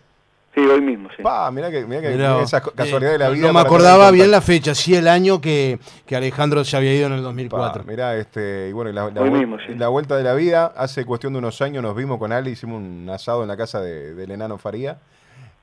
Sí, 0.54 0.62
hoy 0.62 0.82
mismo, 0.82 1.10
sí. 1.18 1.24
Pa, 1.24 1.50
mirá 1.50 1.72
que, 1.72 1.84
mirá 1.88 2.02
que 2.02 2.44
esa 2.44 2.62
casualidad 2.62 3.14
de 3.14 3.18
la 3.18 3.30
vida. 3.30 3.48
No 3.48 3.54
me 3.54 3.62
acordaba 3.62 4.12
bien 4.12 4.30
la 4.30 4.42
fecha, 4.42 4.76
sí 4.76 4.94
el 4.96 5.08
año 5.08 5.42
que, 5.42 5.80
que 6.06 6.16
Alejandro 6.16 6.64
se 6.64 6.78
había 6.78 6.94
ido 6.94 7.08
en 7.08 7.14
el 7.14 7.24
2004. 7.24 7.86
mirá, 7.86 8.16
este, 8.18 8.70
y 8.70 8.72
bueno, 8.72 8.92
la, 8.92 9.10
la, 9.10 9.88
vuelta 9.88 10.16
de 10.16 10.24
la 10.24 10.36
vida, 10.36 10.74
hace 10.78 11.06
cuestión 11.06 11.34
de 11.34 11.40
unos 11.40 11.60
años 11.64 11.82
nos 11.82 11.96
vimos 11.96 12.20
con 12.20 12.32
Ale, 12.32 12.52
hicimos 12.52 12.84
un 12.84 13.10
asado 13.10 13.42
en 13.42 13.48
la 13.48 13.58
casa 13.58 13.82
de, 13.82 14.14
del 14.14 14.30
enano 14.30 14.60
Faría. 14.60 15.00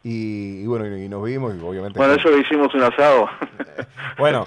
Y, 0.02 0.64
bueno, 0.67 0.87
y, 0.87 1.09
nos 1.09 1.25
vimos 1.25 1.55
y 1.55 1.64
obviamente... 1.64 1.99
Bueno, 1.99 2.14
eso 2.14 2.31
le 2.31 2.38
hicimos 2.38 2.73
un 2.73 2.83
asado. 2.83 3.28
bueno, 4.19 4.47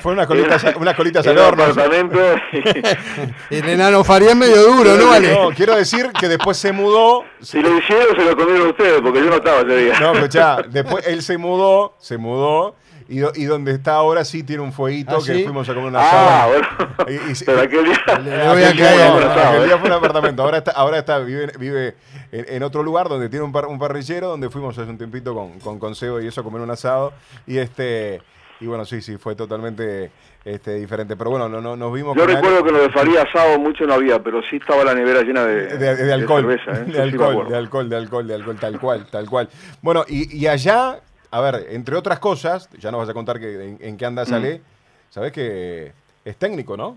fue 0.00 0.12
unas 0.12 0.26
colitas, 0.26 0.64
unas 0.76 0.94
colitas 0.94 1.26
al 1.26 1.38
horno. 1.38 1.64
el 3.50 3.68
enano 3.68 4.04
Faría 4.04 4.30
es 4.30 4.36
medio 4.36 4.62
duro, 4.62 4.96
¿no? 4.96 5.08
Vale? 5.08 5.34
No, 5.34 5.50
quiero 5.50 5.74
decir 5.74 6.10
que 6.18 6.28
después 6.28 6.58
se 6.58 6.72
mudó... 6.72 7.24
Si 7.40 7.60
lo 7.60 7.76
hicieron, 7.78 8.14
se 8.14 8.24
lo 8.24 8.36
comieron 8.36 8.68
ustedes, 8.68 9.00
porque 9.00 9.20
yo 9.20 9.30
no 9.30 9.36
estaba 9.36 9.60
ese 9.60 9.76
día. 9.76 10.00
No, 10.00 10.12
pero 10.12 10.26
ya, 10.26 10.62
después 10.68 11.06
él 11.06 11.22
se 11.22 11.38
mudó, 11.38 11.96
se 11.98 12.18
mudó 12.18 12.76
y, 13.10 13.42
y, 13.42 13.44
donde 13.44 13.72
está 13.72 13.94
ahora 13.94 14.24
sí 14.24 14.44
tiene 14.44 14.62
un 14.62 14.72
fueguito 14.72 15.16
¿Ah, 15.16 15.26
que 15.26 15.42
fuimos 15.42 15.68
a 15.68 15.74
comer 15.74 15.88
una 15.88 15.98
Ah, 16.00 16.46
bueno. 16.46 16.66
Y, 17.08 17.32
y, 17.32 17.44
Pero 17.44 17.60
aquel 17.60 17.84
día, 17.84 17.98
aquel 18.06 19.64
día, 19.66 19.78
fue 19.78 19.88
un 19.88 19.92
apartamento. 19.92 20.42
Ahora 20.44 20.58
está, 20.58 20.70
ahora 20.70 20.98
está 20.98 21.18
vive, 21.18 21.50
vive 21.58 21.96
en, 22.30 22.62
otro 22.62 22.84
lugar 22.84 23.08
donde 23.08 23.28
tiene 23.28 23.44
un, 23.44 23.50
par, 23.50 23.66
un 23.66 23.80
parrillero 23.80 24.28
donde 24.28 24.48
fuimos 24.48 24.78
hace 24.78 24.88
un 24.88 24.96
tiempito 24.96 25.34
con, 25.34 25.58
con 25.58 25.80
Consejo 25.80 26.20
y 26.20 26.28
eso 26.28 26.40
a 26.40 26.44
comer 26.44 26.62
un 26.62 26.70
asado. 26.70 27.12
Y 27.48 27.58
este 27.58 28.22
y 28.60 28.66
bueno, 28.66 28.84
sí, 28.84 29.00
sí, 29.00 29.16
fue 29.16 29.34
totalmente 29.34 30.10
este, 30.44 30.74
diferente. 30.74 31.16
Pero 31.16 31.30
bueno, 31.30 31.48
no, 31.48 31.60
no, 31.60 31.76
nos 31.76 31.92
vimos. 31.92 32.14
Yo 32.16 32.26
recuerdo 32.26 32.62
que 32.62 32.70
lo 32.70 32.82
de 32.82 32.90
Faría 32.90 33.22
asado 33.22 33.58
mucho 33.58 33.86
no 33.86 33.94
había, 33.94 34.22
pero 34.22 34.42
sí 34.48 34.56
estaba 34.56 34.84
la 34.84 34.94
nevera 34.94 35.22
llena 35.22 35.44
de, 35.46 35.78
de, 35.78 36.12
alcohol. 36.12 36.46
De, 36.46 36.58
cerveza, 36.58 36.82
¿eh? 36.82 36.92
de, 36.92 37.00
alcohol 37.00 37.48
de 37.48 37.56
alcohol, 37.56 37.88
de 37.88 37.96
alcohol, 37.96 38.28
de 38.28 38.34
alcohol, 38.34 38.56
tal 38.60 38.78
cual, 38.78 39.06
tal 39.10 39.28
cual. 39.28 39.48
Bueno, 39.80 40.04
y, 40.06 40.36
y 40.36 40.46
allá 40.46 41.00
a 41.30 41.40
ver, 41.40 41.68
entre 41.70 41.96
otras 41.96 42.18
cosas, 42.18 42.68
ya 42.78 42.90
nos 42.90 43.00
vas 43.00 43.08
a 43.08 43.14
contar 43.14 43.38
que, 43.38 43.76
en, 43.80 43.96
qué 43.96 44.06
anda 44.06 44.26
sale, 44.26 44.58
mm. 44.58 44.62
sabes 45.10 45.32
que 45.32 45.92
es 46.24 46.36
técnico, 46.36 46.76
¿no? 46.76 46.96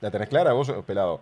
¿La 0.00 0.10
tenés 0.10 0.28
clara 0.28 0.52
vos, 0.52 0.72
pelado? 0.86 1.20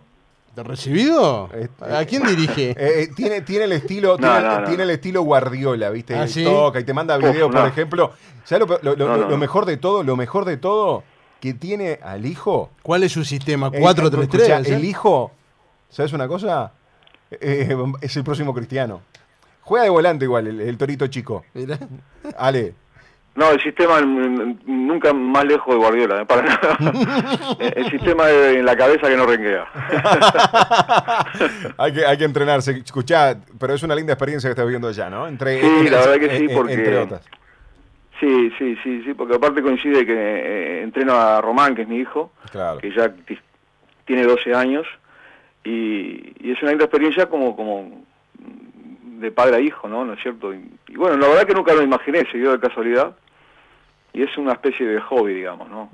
¿Te 0.55 0.63
recibido? 0.63 1.49
¿A 1.81 2.05
quién 2.05 2.23
dirige? 2.23 2.71
Eh, 2.77 3.03
eh, 3.03 3.09
tiene, 3.15 3.41
tiene 3.41 3.65
el 3.65 3.73
estilo, 3.73 4.17
tiene, 4.17 4.83
el 4.83 4.89
estilo 4.89 5.21
Guardiola, 5.21 5.91
¿viste? 5.91 6.15
¿Ah, 6.15 6.25
Toca 6.43 6.79
y 6.79 6.83
te 6.83 6.93
manda 6.93 7.17
videos, 7.17 7.51
por 7.51 7.67
ejemplo. 7.67 8.11
¿Sabes 8.43 8.67
lo, 8.81 9.37
mejor 9.37 9.65
de 9.65 9.77
todo? 9.77 10.03
Lo 10.03 10.15
mejor 10.15 10.45
de 10.45 10.57
todo 10.57 11.03
que 11.39 11.53
tiene 11.53 11.99
al 12.01 12.25
hijo. 12.25 12.71
¿Cuál 12.81 13.03
es 13.03 13.11
su 13.11 13.23
sistema? 13.23 13.71
¿4-3-3? 13.71 14.67
El 14.67 14.83
hijo, 14.83 15.31
¿sabes 15.89 16.13
una 16.13 16.27
cosa? 16.27 16.71
Eh, 17.29 17.75
es 18.01 18.17
el 18.17 18.23
próximo 18.23 18.53
cristiano. 18.53 19.01
Juega 19.67 19.83
de 19.83 19.89
volante 19.89 20.23
igual, 20.23 20.47
el, 20.47 20.77
torito 20.77 21.07
chico. 21.07 21.43
Mira. 21.53 21.77
Ale. 22.37 22.73
No, 23.35 23.51
el 23.51 23.61
sistema 23.61 23.99
nunca 23.99 25.11
más 25.11 25.43
lejos 25.43 25.67
de 25.67 25.75
Guardiola, 25.75 26.21
¿eh? 26.21 26.25
para 26.25 26.43
nada. 26.43 27.57
el 27.59 27.91
sistema 27.91 28.31
en 28.31 28.65
la 28.65 28.77
cabeza 28.77 29.09
que 29.09 29.17
no 29.17 29.25
renguea. 29.25 29.67
hay, 31.77 31.93
que, 31.93 32.05
hay 32.05 32.17
que 32.17 32.23
entrenarse. 32.23 32.77
Escuchá, 32.77 33.37
pero 33.59 33.73
es 33.73 33.83
una 33.83 33.93
linda 33.93 34.13
experiencia 34.13 34.47
que 34.47 34.53
estás 34.53 34.65
viviendo 34.65 34.87
allá, 34.87 35.09
¿no? 35.09 35.27
Entre, 35.27 35.59
sí, 35.59 35.89
la 35.89 35.97
verdad 35.97 36.15
que 36.15 36.37
sí, 36.37 36.47
porque... 36.47 36.73
Entre 36.73 36.97
otras. 36.99 37.21
Sí, 38.21 38.49
sí, 38.57 38.77
sí, 38.81 39.03
sí, 39.03 39.13
porque 39.15 39.35
aparte 39.35 39.61
coincide 39.61 40.05
que 40.05 40.15
eh, 40.15 40.83
entreno 40.83 41.13
a 41.13 41.41
Román, 41.41 41.75
que 41.75 41.81
es 41.81 41.89
mi 41.89 41.97
hijo, 41.97 42.31
que 42.79 42.95
ya 42.95 43.13
tiene 44.05 44.23
12 44.23 44.55
años, 44.55 44.87
y, 45.65 46.33
y, 46.39 46.53
es 46.53 46.61
una 46.61 46.71
linda 46.71 46.85
experiencia 46.85 47.25
como, 47.25 47.53
como 47.53 48.07
de 49.19 49.31
padre 49.31 49.57
a 49.57 49.59
hijo, 49.59 49.87
¿no? 49.87 50.05
¿No 50.05 50.13
es 50.13 50.21
cierto? 50.21 50.53
Y, 50.53 50.95
bueno, 50.95 51.17
la 51.17 51.27
verdad 51.27 51.45
que 51.45 51.53
nunca 51.53 51.73
lo 51.73 51.83
imaginé, 51.83 52.25
se 52.31 52.37
dio 52.37 52.51
de 52.51 52.59
casualidad. 52.59 53.15
Y 54.13 54.23
es 54.23 54.37
una 54.37 54.53
especie 54.53 54.85
de 54.85 54.99
hobby, 55.01 55.33
digamos, 55.33 55.69
¿no? 55.69 55.89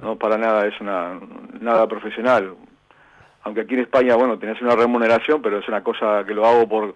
No 0.00 0.16
para 0.16 0.38
nada, 0.38 0.66
es 0.66 0.80
una 0.80 1.18
nada 1.60 1.86
profesional. 1.88 2.54
Aunque 3.42 3.62
aquí 3.62 3.74
en 3.74 3.80
España, 3.80 4.14
bueno, 4.14 4.38
tenés 4.38 4.60
una 4.62 4.76
remuneración, 4.76 5.42
pero 5.42 5.58
es 5.58 5.68
una 5.68 5.82
cosa 5.82 6.24
que 6.24 6.34
lo 6.34 6.46
hago 6.46 6.68
por 6.68 6.94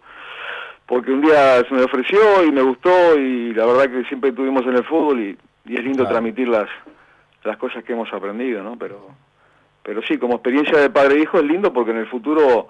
porque 0.87 1.11
un 1.11 1.21
día 1.21 1.65
se 1.69 1.75
me 1.75 1.83
ofreció 1.83 2.45
y 2.45 2.53
me 2.53 2.63
gustó 2.63 3.19
y 3.19 3.53
la 3.53 3.67
verdad 3.67 3.91
que 3.91 4.05
siempre 4.05 4.31
estuvimos 4.31 4.63
en 4.63 4.77
el 4.77 4.85
fútbol 4.85 5.21
y, 5.21 5.39
es 5.69 5.83
lindo 5.83 6.07
transmitir 6.07 6.47
las, 6.47 6.69
las 7.43 7.57
cosas 7.57 7.83
que 7.83 7.93
hemos 7.93 8.13
aprendido, 8.13 8.63
¿no? 8.63 8.79
Pero, 8.79 9.09
pero 9.83 10.01
sí, 10.03 10.17
como 10.17 10.35
experiencia 10.35 10.79
de 10.79 10.91
padre 10.91 11.17
e 11.17 11.23
hijo 11.23 11.39
es 11.39 11.45
lindo 11.45 11.73
porque 11.73 11.91
en 11.91 11.97
el 11.97 12.07
futuro 12.07 12.69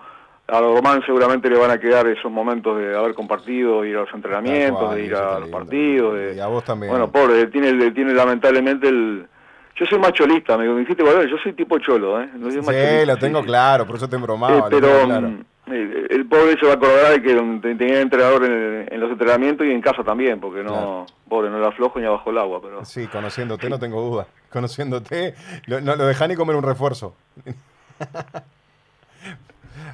a 0.49 0.61
Román 0.61 1.03
seguramente 1.05 1.51
le 1.51 1.59
van 1.59 1.71
a 1.71 1.79
quedar 1.79 2.07
esos 2.07 2.31
momentos 2.31 2.79
de 2.79 2.97
haber 2.97 3.15
compartido, 3.15 3.85
ir 3.85 3.97
a 3.97 4.01
los 4.03 4.15
entrenamientos, 4.15 4.95
de 4.95 5.05
ir 5.05 5.15
a 5.15 5.41
los 5.41 5.49
partidos. 5.49 6.15
De, 6.15 6.35
y 6.37 6.41
a 6.41 6.47
vos 6.47 6.63
también. 6.65 6.91
Bueno, 6.91 7.11
pobre, 7.11 7.47
tiene, 7.49 7.91
tiene 7.91 8.15
lamentablemente 8.15 8.89
el... 8.89 9.27
Yo 9.75 9.85
soy 9.85 9.99
macholista, 9.99 10.57
me 10.57 10.67
dijiste, 10.67 11.03
bueno, 11.03 11.23
yo 11.25 11.37
soy 11.43 11.53
tipo 11.53 11.79
cholo, 11.79 12.23
¿eh? 12.23 12.31
No 12.35 12.51
sí, 12.51 12.61
lo 13.05 13.17
tengo 13.19 13.43
claro, 13.43 13.87
por 13.87 13.97
eso 13.97 14.09
te 14.09 14.17
embromaba. 14.17 14.57
Eh, 14.57 14.65
pero 14.71 15.07
mm, 15.07 15.45
el, 15.67 16.27
pobre 16.31 16.59
se 16.59 16.65
va 16.65 16.73
a 16.73 16.77
acordar 16.77 17.13
de 17.13 17.23
que 17.23 17.35
tenía 17.77 18.01
entrenador 18.01 18.45
en, 18.47 19.01
los 19.01 19.11
entrenamientos 19.11 19.67
y 19.67 19.73
en 19.73 19.83
casa 19.83 20.03
también, 20.03 20.41
porque 20.41 20.63
no, 20.63 21.05
pobre, 21.29 21.51
no 21.51 21.59
era 21.59 21.73
flojo 21.73 21.99
ni 21.99 22.07
abajo 22.07 22.31
el 22.31 22.39
agua. 22.39 22.61
pero 22.63 22.85
Sí, 22.87 23.07
conociéndote, 23.07 23.69
no 23.69 23.79
tengo 23.79 24.01
duda. 24.01 24.27
Conociéndote, 24.51 25.35
no 25.67 25.95
lo 25.95 26.07
dejá 26.07 26.27
ni 26.27 26.37
comer 26.37 26.57
un 26.57 26.63
refuerzo. 26.63 27.15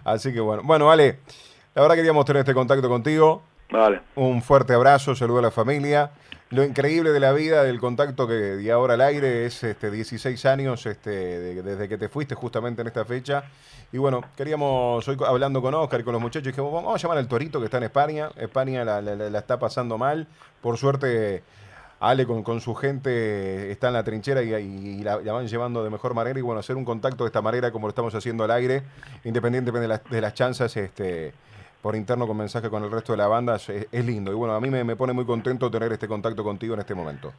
Así 0.05 0.33
que 0.33 0.41
bueno. 0.41 0.63
Bueno, 0.65 0.87
vale. 0.87 1.19
La 1.75 1.83
verdad 1.83 1.97
queríamos 1.97 2.25
tener 2.25 2.41
este 2.41 2.55
contacto 2.55 2.89
contigo. 2.89 3.43
Vale. 3.71 4.03
Un 4.17 4.43
fuerte 4.43 4.75
abrazo, 4.75 5.15
saludo 5.15 5.39
a 5.39 5.43
la 5.43 5.51
familia. 5.51 6.11
Lo 6.51 6.63
increíble 6.63 7.13
de 7.13 7.21
la 7.21 7.33
vida, 7.33 7.65
del 7.65 7.81
contacto 7.81 8.29
que 8.29 8.57
di 8.57 8.69
ahora 8.69 8.93
al 8.93 9.01
aire, 9.01 9.47
es 9.47 9.65
este 9.65 9.91
16 9.91 10.45
años 10.45 10.85
este, 10.85 11.11
desde 11.63 11.89
que 11.89 11.97
te 11.97 12.11
fuiste 12.11 12.35
justamente 12.35 12.83
en 12.83 12.89
esta 12.89 13.07
fecha. 13.07 13.45
Y 13.91 13.97
bueno, 13.97 14.21
queríamos, 14.37 15.09
hoy 15.09 15.17
hablando 15.27 15.63
con 15.63 15.73
Oscar 15.73 16.01
y 16.01 16.05
con 16.05 16.13
los 16.13 16.21
muchachos, 16.21 16.49
dijimos, 16.49 16.71
vamos 16.71 16.95
a 16.95 16.99
llamar 16.99 17.17
al 17.17 17.27
Torito 17.27 17.59
que 17.59 17.65
está 17.65 17.79
en 17.79 17.85
España. 17.85 18.29
España 18.37 18.85
la, 18.85 19.01
la 19.01 19.39
está 19.39 19.59
pasando 19.59 19.97
mal. 19.97 20.27
Por 20.61 20.77
suerte 20.77 21.43
Ale 22.03 22.27
con, 22.27 22.43
con, 22.43 22.61
su 22.61 22.75
gente 22.75 23.71
está 23.71 23.87
en 23.87 23.95
la 23.95 24.03
trinchera 24.03 24.43
y, 24.43 25.03
la, 25.05 25.19
van 25.19 25.47
llevando 25.47 25.85
de 25.85 25.91
mejor 25.91 26.15
manera. 26.15 26.37
Y 26.37 26.43
bueno, 26.43 26.59
hacer 26.59 26.75
un 26.75 26.85
contacto 26.85 27.23
de 27.23 27.29
esta 27.29 27.41
manera 27.41 27.71
como 27.71 27.87
lo 27.87 27.91
estamos 27.91 28.13
haciendo 28.13 28.43
al 28.43 28.51
aire, 28.51 28.83
independientemente 29.23 30.01
de, 30.11 30.21
las 30.21 30.35
chances, 30.35 30.77
este, 30.77 31.33
por 31.81 31.95
interno 31.95 32.27
con 32.27 32.37
mensaje 32.37 32.69
con 32.69 32.83
el 32.83 32.91
resto 32.91 33.13
de 33.13 33.19
la 33.19 33.29
banda, 33.29 33.55
es, 33.55 34.05
lindo. 34.05 34.33
Y 34.33 34.35
bueno, 34.35 34.53
a 34.53 34.61
mí 34.61 34.69
me, 34.69 34.97
pone 34.97 35.13
muy 35.13 35.25
contento 35.25 35.71
tener 35.71 35.93
este 35.93 36.09
contacto 36.09 36.43
contigo 36.43 36.75
en 36.75 36.81
este 36.81 36.93
momento. 36.93 37.33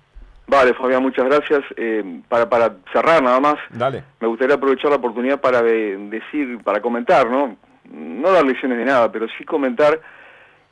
Vale, 0.48 0.74
Fabián, 0.76 1.04
muchas 1.04 1.26
gracias. 1.26 1.62
Eh, 1.76 2.22
para, 2.30 2.50
para 2.50 2.74
cerrar 2.94 3.22
nada 3.22 3.42
más, 3.42 3.56
Dale. 3.70 4.06
me 4.22 4.30
gustaría 4.30 4.56
aprovechar 4.56 4.92
la 4.92 4.98
oportunidad 4.98 5.42
para 5.42 5.62
decir, 5.62 6.64
para 6.64 6.82
comentar, 6.82 7.30
¿no? 7.30 7.58
No 7.92 8.32
dar 8.32 8.46
lecciones 8.46 8.78
de 8.78 8.86
nada, 8.86 9.12
pero 9.12 9.28
sí 9.38 9.44
comentar 9.44 10.00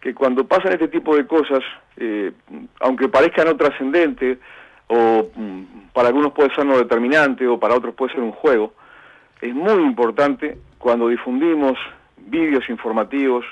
que 0.01 0.15
cuando 0.15 0.46
pasan 0.46 0.74
este 0.74 0.88
tipo 0.88 1.15
de 1.15 1.27
cosas, 1.27 1.63
eh, 1.96 2.31
aunque 2.79 3.08
parezca 3.08 3.46
no 3.46 3.55
trascendente, 3.55 4.39
o 4.88 5.29
mm, 5.34 5.63
para 5.93 6.08
algunos 6.08 6.34
puede 6.34 6.53
ser 6.55 6.65
no 6.65 6.77
determinante, 6.77 7.48
o 7.48 7.60
para 7.60 7.75
otros 7.75 7.93
puede 7.93 8.13
ser 8.13 8.22
un 8.22 8.31
juego, 8.31 8.74
es 9.39 9.53
muy 9.53 9.84
importante 9.84 10.58
cuando 10.79 11.08
difundimos 11.08 11.77
vídeos 12.17 12.67
informativos 12.70 13.46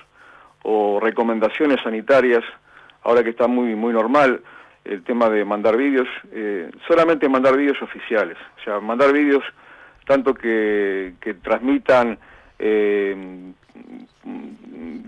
o 0.63 0.99
recomendaciones 0.99 1.81
sanitarias, 1.83 2.43
ahora 3.03 3.23
que 3.23 3.29
está 3.29 3.47
muy, 3.47 3.75
muy 3.75 3.93
normal 3.93 4.41
el 4.85 5.03
tema 5.03 5.29
de 5.29 5.45
mandar 5.45 5.77
vídeos, 5.77 6.07
eh, 6.31 6.71
solamente 6.87 7.29
mandar 7.29 7.55
vídeos 7.55 7.79
oficiales, 7.81 8.37
o 8.59 8.63
sea, 8.63 8.79
mandar 8.79 9.13
vídeos 9.13 9.43
tanto 10.05 10.33
que, 10.33 11.13
que 11.21 11.35
transmitan 11.35 12.17
eh, 12.57 13.15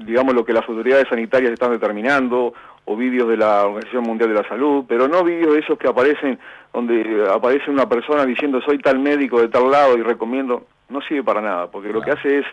digamos, 0.06 0.34
lo 0.34 0.46
que 0.46 0.54
las 0.54 0.68
autoridades 0.68 1.08
sanitarias 1.10 1.52
están 1.52 1.72
determinando, 1.72 2.54
o 2.86 2.96
vídeos 2.96 3.28
de 3.30 3.38
la 3.38 3.66
Organización 3.66 4.04
Mundial 4.04 4.30
de 4.30 4.42
la 4.42 4.48
Salud, 4.48 4.86
pero 4.88 5.08
no 5.08 5.24
vídeos 5.24 5.56
esos 5.56 5.78
que 5.78 5.88
aparecen 5.88 6.40
donde 6.74 7.28
aparece 7.32 7.70
una 7.70 7.88
persona 7.88 8.26
diciendo 8.26 8.62
soy 8.62 8.80
tal 8.80 9.00
médico 9.00 9.42
de 9.42 9.50
tal 9.50 9.70
lado 9.70 9.98
y 9.98 10.02
recomiendo, 10.02 10.66
no 10.90 11.02
sirve 11.02 11.24
para 11.24 11.42
nada, 11.42 11.70
porque 11.70 11.94
lo 11.94 12.02
que 12.02 12.12
hace 12.12 12.40
es 12.40 12.46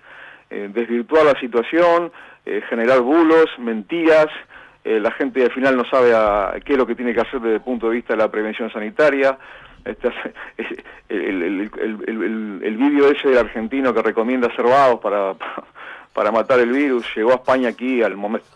eh, 0.51 0.71
desvirtuar 0.73 1.25
la 1.25 1.39
situación, 1.41 2.13
eh, 2.45 2.63
generar 2.69 3.01
bulos, 3.01 3.47
mentiras, 3.59 4.29
eh, 4.85 5.01
la 5.01 5.11
gente 5.13 5.43
al 5.43 5.53
final 5.53 5.77
no 5.77 5.85
sabe 5.85 6.13
a, 6.15 6.55
qué 6.65 6.73
es 6.73 6.79
lo 6.79 6.87
que 6.87 6.95
tiene 6.95 7.15
que 7.15 7.21
hacer 7.21 7.41
desde 7.41 7.57
el 7.57 7.61
punto 7.61 7.89
de 7.89 7.97
vista 7.97 8.15
de 8.15 8.19
la 8.19 8.31
prevención 8.31 8.71
sanitaria. 8.71 9.39
Este, 9.85 10.09
el, 11.09 11.43
el, 11.43 11.71
el, 11.79 12.61
el, 12.63 12.77
vídeo 12.77 13.11
ese 13.11 13.29
del 13.29 13.39
argentino 13.39 13.95
que 13.95 14.03
recomienda 14.03 14.49
hacer 14.49 14.65
para, 15.01 15.35
para 15.39 15.65
matar 16.33 16.61
el 16.61 16.73
virus, 16.73 17.07
llegó 17.15 17.33
a 17.33 17.37
España 17.37 17.69
aquí 17.69 18.03
al, 18.03 18.17
momento 18.17 18.47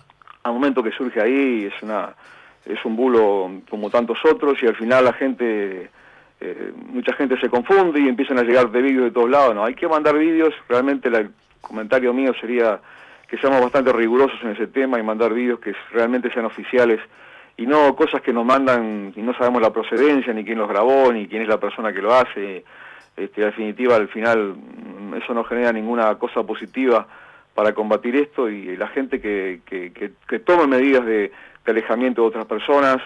al 0.43 0.53
momento 0.53 0.83
que 0.83 0.91
surge 0.93 1.21
ahí, 1.21 1.71
es, 1.73 1.83
una, 1.83 2.15
es 2.67 2.85
un 2.85 2.97
bulo 2.97 3.51
como 3.71 3.91
tantos 3.91 4.19
otros 4.25 4.63
y 4.63 4.67
al 4.67 4.77
final 4.77 5.05
la 5.05 5.13
gente, 5.13 5.91
eh, 6.41 6.73
mucha 6.87 7.15
gente 7.15 7.39
se 7.39 7.49
confunde 7.49 8.01
y 8.01 8.09
empiezan 8.09 8.39
a 8.39 8.43
llegar 8.43 8.71
de 8.71 8.83
vídeos 8.83 9.05
de 9.05 9.11
todos 9.11 9.31
lados. 9.31 9.55
No, 9.55 9.65
hay 9.65 9.75
que 9.75 9.89
mandar 9.89 10.19
vídeos, 10.19 10.55
realmente 10.69 11.09
el 11.09 11.31
comentario 11.61 12.13
mío 12.13 12.35
sería 12.41 12.81
que 13.29 13.39
seamos 13.39 13.61
bastante 13.61 13.93
rigurosos 13.93 14.39
en 14.43 14.51
ese 14.51 14.67
tema 14.67 14.99
y 14.99 15.03
mandar 15.03 15.33
vídeos 15.33 15.61
que 15.61 15.75
realmente 15.93 16.31
sean 16.33 16.45
oficiales 16.45 17.01
y 17.57 17.67
no 17.67 17.95
cosas 17.95 18.21
que 18.21 18.33
nos 18.33 18.45
mandan 18.45 19.13
y 19.15 19.23
no 19.23 19.35
sabemos 19.35 19.63
la 19.63 19.73
procedencia, 19.73 20.33
ni 20.33 20.45
quién 20.45 20.59
los 20.59 20.69
grabó, 20.69 21.13
ni 21.13 21.29
quién 21.29 21.43
es 21.43 21.49
la 21.49 21.61
persona 21.61 21.93
que 21.93 22.03
lo 22.03 22.13
hace. 22.13 22.65
Este, 23.17 23.43
en 23.43 23.47
definitiva, 23.49 23.97
al 23.97 24.09
final, 24.09 24.57
eso 25.23 25.35
no 25.35 25.45
genera 25.45 25.73
ninguna 25.73 26.15
cosa 26.17 26.43
positiva 26.43 27.07
para 27.55 27.75
combatir 27.75 28.17
esto 28.17 28.49
y 28.49 28.77
la 28.77 28.89
gente 28.89 29.21
que, 29.21 29.61
que, 29.67 30.39
tome 30.41 30.67
medidas 30.67 31.05
de, 31.05 31.33
alejamiento 31.67 32.23
de 32.23 32.29
otras 32.29 32.47
personas, 32.47 32.99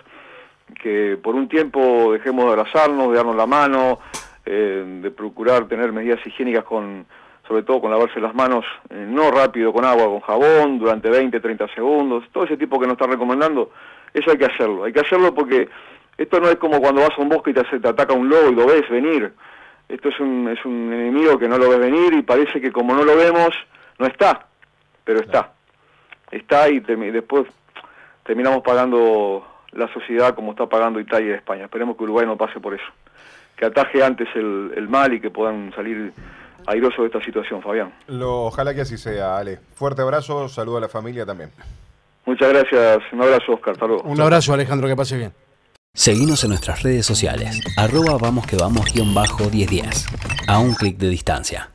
que 0.83 1.19
por 1.23 1.35
un 1.35 1.49
tiempo 1.49 2.13
dejemos 2.13 2.47
de 2.47 2.51
abrazarnos, 2.53 3.11
de 3.11 3.17
darnos 3.17 3.37
la 3.37 3.47
mano, 3.47 3.99
eh, 4.45 5.01
de 5.03 5.11
procurar 5.11 5.67
tener 5.67 5.93
medidas 5.93 6.25
higiénicas 6.27 6.65
con 6.65 7.07
sobre 7.47 7.63
todo 7.63 7.81
con 7.81 7.91
lavarse 7.91 8.21
las 8.21 8.35
manos, 8.35 8.65
eh, 8.91 9.07
no 9.09 9.31
rápido 9.31 9.73
con 9.73 9.85
agua, 9.85 10.07
con 10.07 10.21
jabón, 10.21 10.79
durante 10.79 11.09
20, 11.09 11.39
30 11.39 11.69
segundos, 11.75 12.25
todo 12.33 12.45
ese 12.45 12.57
tipo 12.57 12.79
que 12.79 12.87
nos 12.87 12.95
está 12.95 13.07
recomendando, 13.07 13.71
eso 14.13 14.31
hay 14.31 14.39
que 14.39 14.47
hacerlo, 14.47 14.85
hay 14.85 14.93
que 14.93 15.01
hacerlo 15.01 15.35
porque 15.35 15.69
esto 16.19 16.41
no 16.41 16.49
es 16.49 16.57
como 16.57 16.81
cuando 16.81 17.03
vas 17.03 17.17
a 17.17 17.23
un 17.23 17.29
bosque 17.29 17.51
y 17.51 17.55
te, 17.55 17.63
te 17.63 17.89
ataca 17.89 18.15
un 18.15 18.29
lobo 18.29 18.51
y 18.51 18.55
lo 18.55 18.67
ves 18.67 18.89
venir, 18.91 19.33
esto 19.89 20.09
es 20.09 20.19
un, 20.19 20.49
es 20.49 20.65
un 20.65 20.93
enemigo 20.93 21.39
que 21.39 21.49
no 21.49 21.59
lo 21.59 21.69
ves 21.69 21.79
venir 21.79 22.15
y 22.15 22.23
parece 22.23 22.61
que 22.61 22.73
como 22.73 22.95
no 22.95 23.05
lo 23.05 23.17
vemos, 23.17 23.51
no 23.99 24.07
está, 24.07 24.47
pero 25.05 25.21
está. 25.21 25.53
Está 26.31 26.69
y 26.69 26.81
después 26.81 27.47
terminamos 28.25 28.63
pagando 28.63 29.47
la 29.73 29.93
sociedad 29.93 30.35
como 30.35 30.53
está 30.53 30.67
pagando 30.67 31.01
Italia 31.01 31.33
y 31.33 31.35
España. 31.35 31.65
Esperemos 31.65 31.97
que 31.97 32.05
Uruguay 32.05 32.27
no 32.27 32.37
pase 32.37 32.61
por 32.61 32.75
eso. 32.75 32.85
Que 33.57 33.67
ataje 33.67 34.03
antes 34.03 34.29
el, 34.35 34.87
mal 34.89 35.13
y 35.13 35.21
que 35.21 35.31
puedan 35.31 35.73
salir 35.75 36.13
airosos 36.67 36.99
de 36.99 37.07
esta 37.07 37.25
situación, 37.25 37.63
Fabián. 37.63 37.93
Lo, 38.09 38.47
ojalá 38.47 38.75
que 38.75 38.83
así 38.83 38.99
sea, 38.99 39.39
Ale. 39.39 39.61
Fuerte 39.75 40.03
abrazo, 40.03 40.49
saludo 40.49 40.79
a 40.79 40.81
la 40.81 40.89
familia 40.89 41.25
también. 41.25 41.51
Muchas 42.25 42.49
gracias, 42.49 42.99
un 43.13 43.23
abrazo, 43.23 43.53
Oscar. 43.55 43.75
Hasta 43.75 43.87
Un 43.87 44.21
abrazo, 44.21 44.53
Alejandro, 44.53 44.89
que 44.89 44.97
pase 44.97 45.17
bien. 45.17 45.33
Seguimos 45.95 46.43
en 46.45 46.51
nuestras 46.51 46.83
redes 46.83 47.07
sociales, 47.07 47.63
arroba 47.79 48.19
vamos 48.21 48.47
que 48.47 48.57
vamos 48.57 48.93
guion 48.93 49.15
bajo 49.15 49.45
10 49.45 49.71
días, 49.71 50.07
a 50.47 50.59
un 50.59 50.75
clic 50.75 50.99
de 50.99 51.09
distancia. 51.09 51.71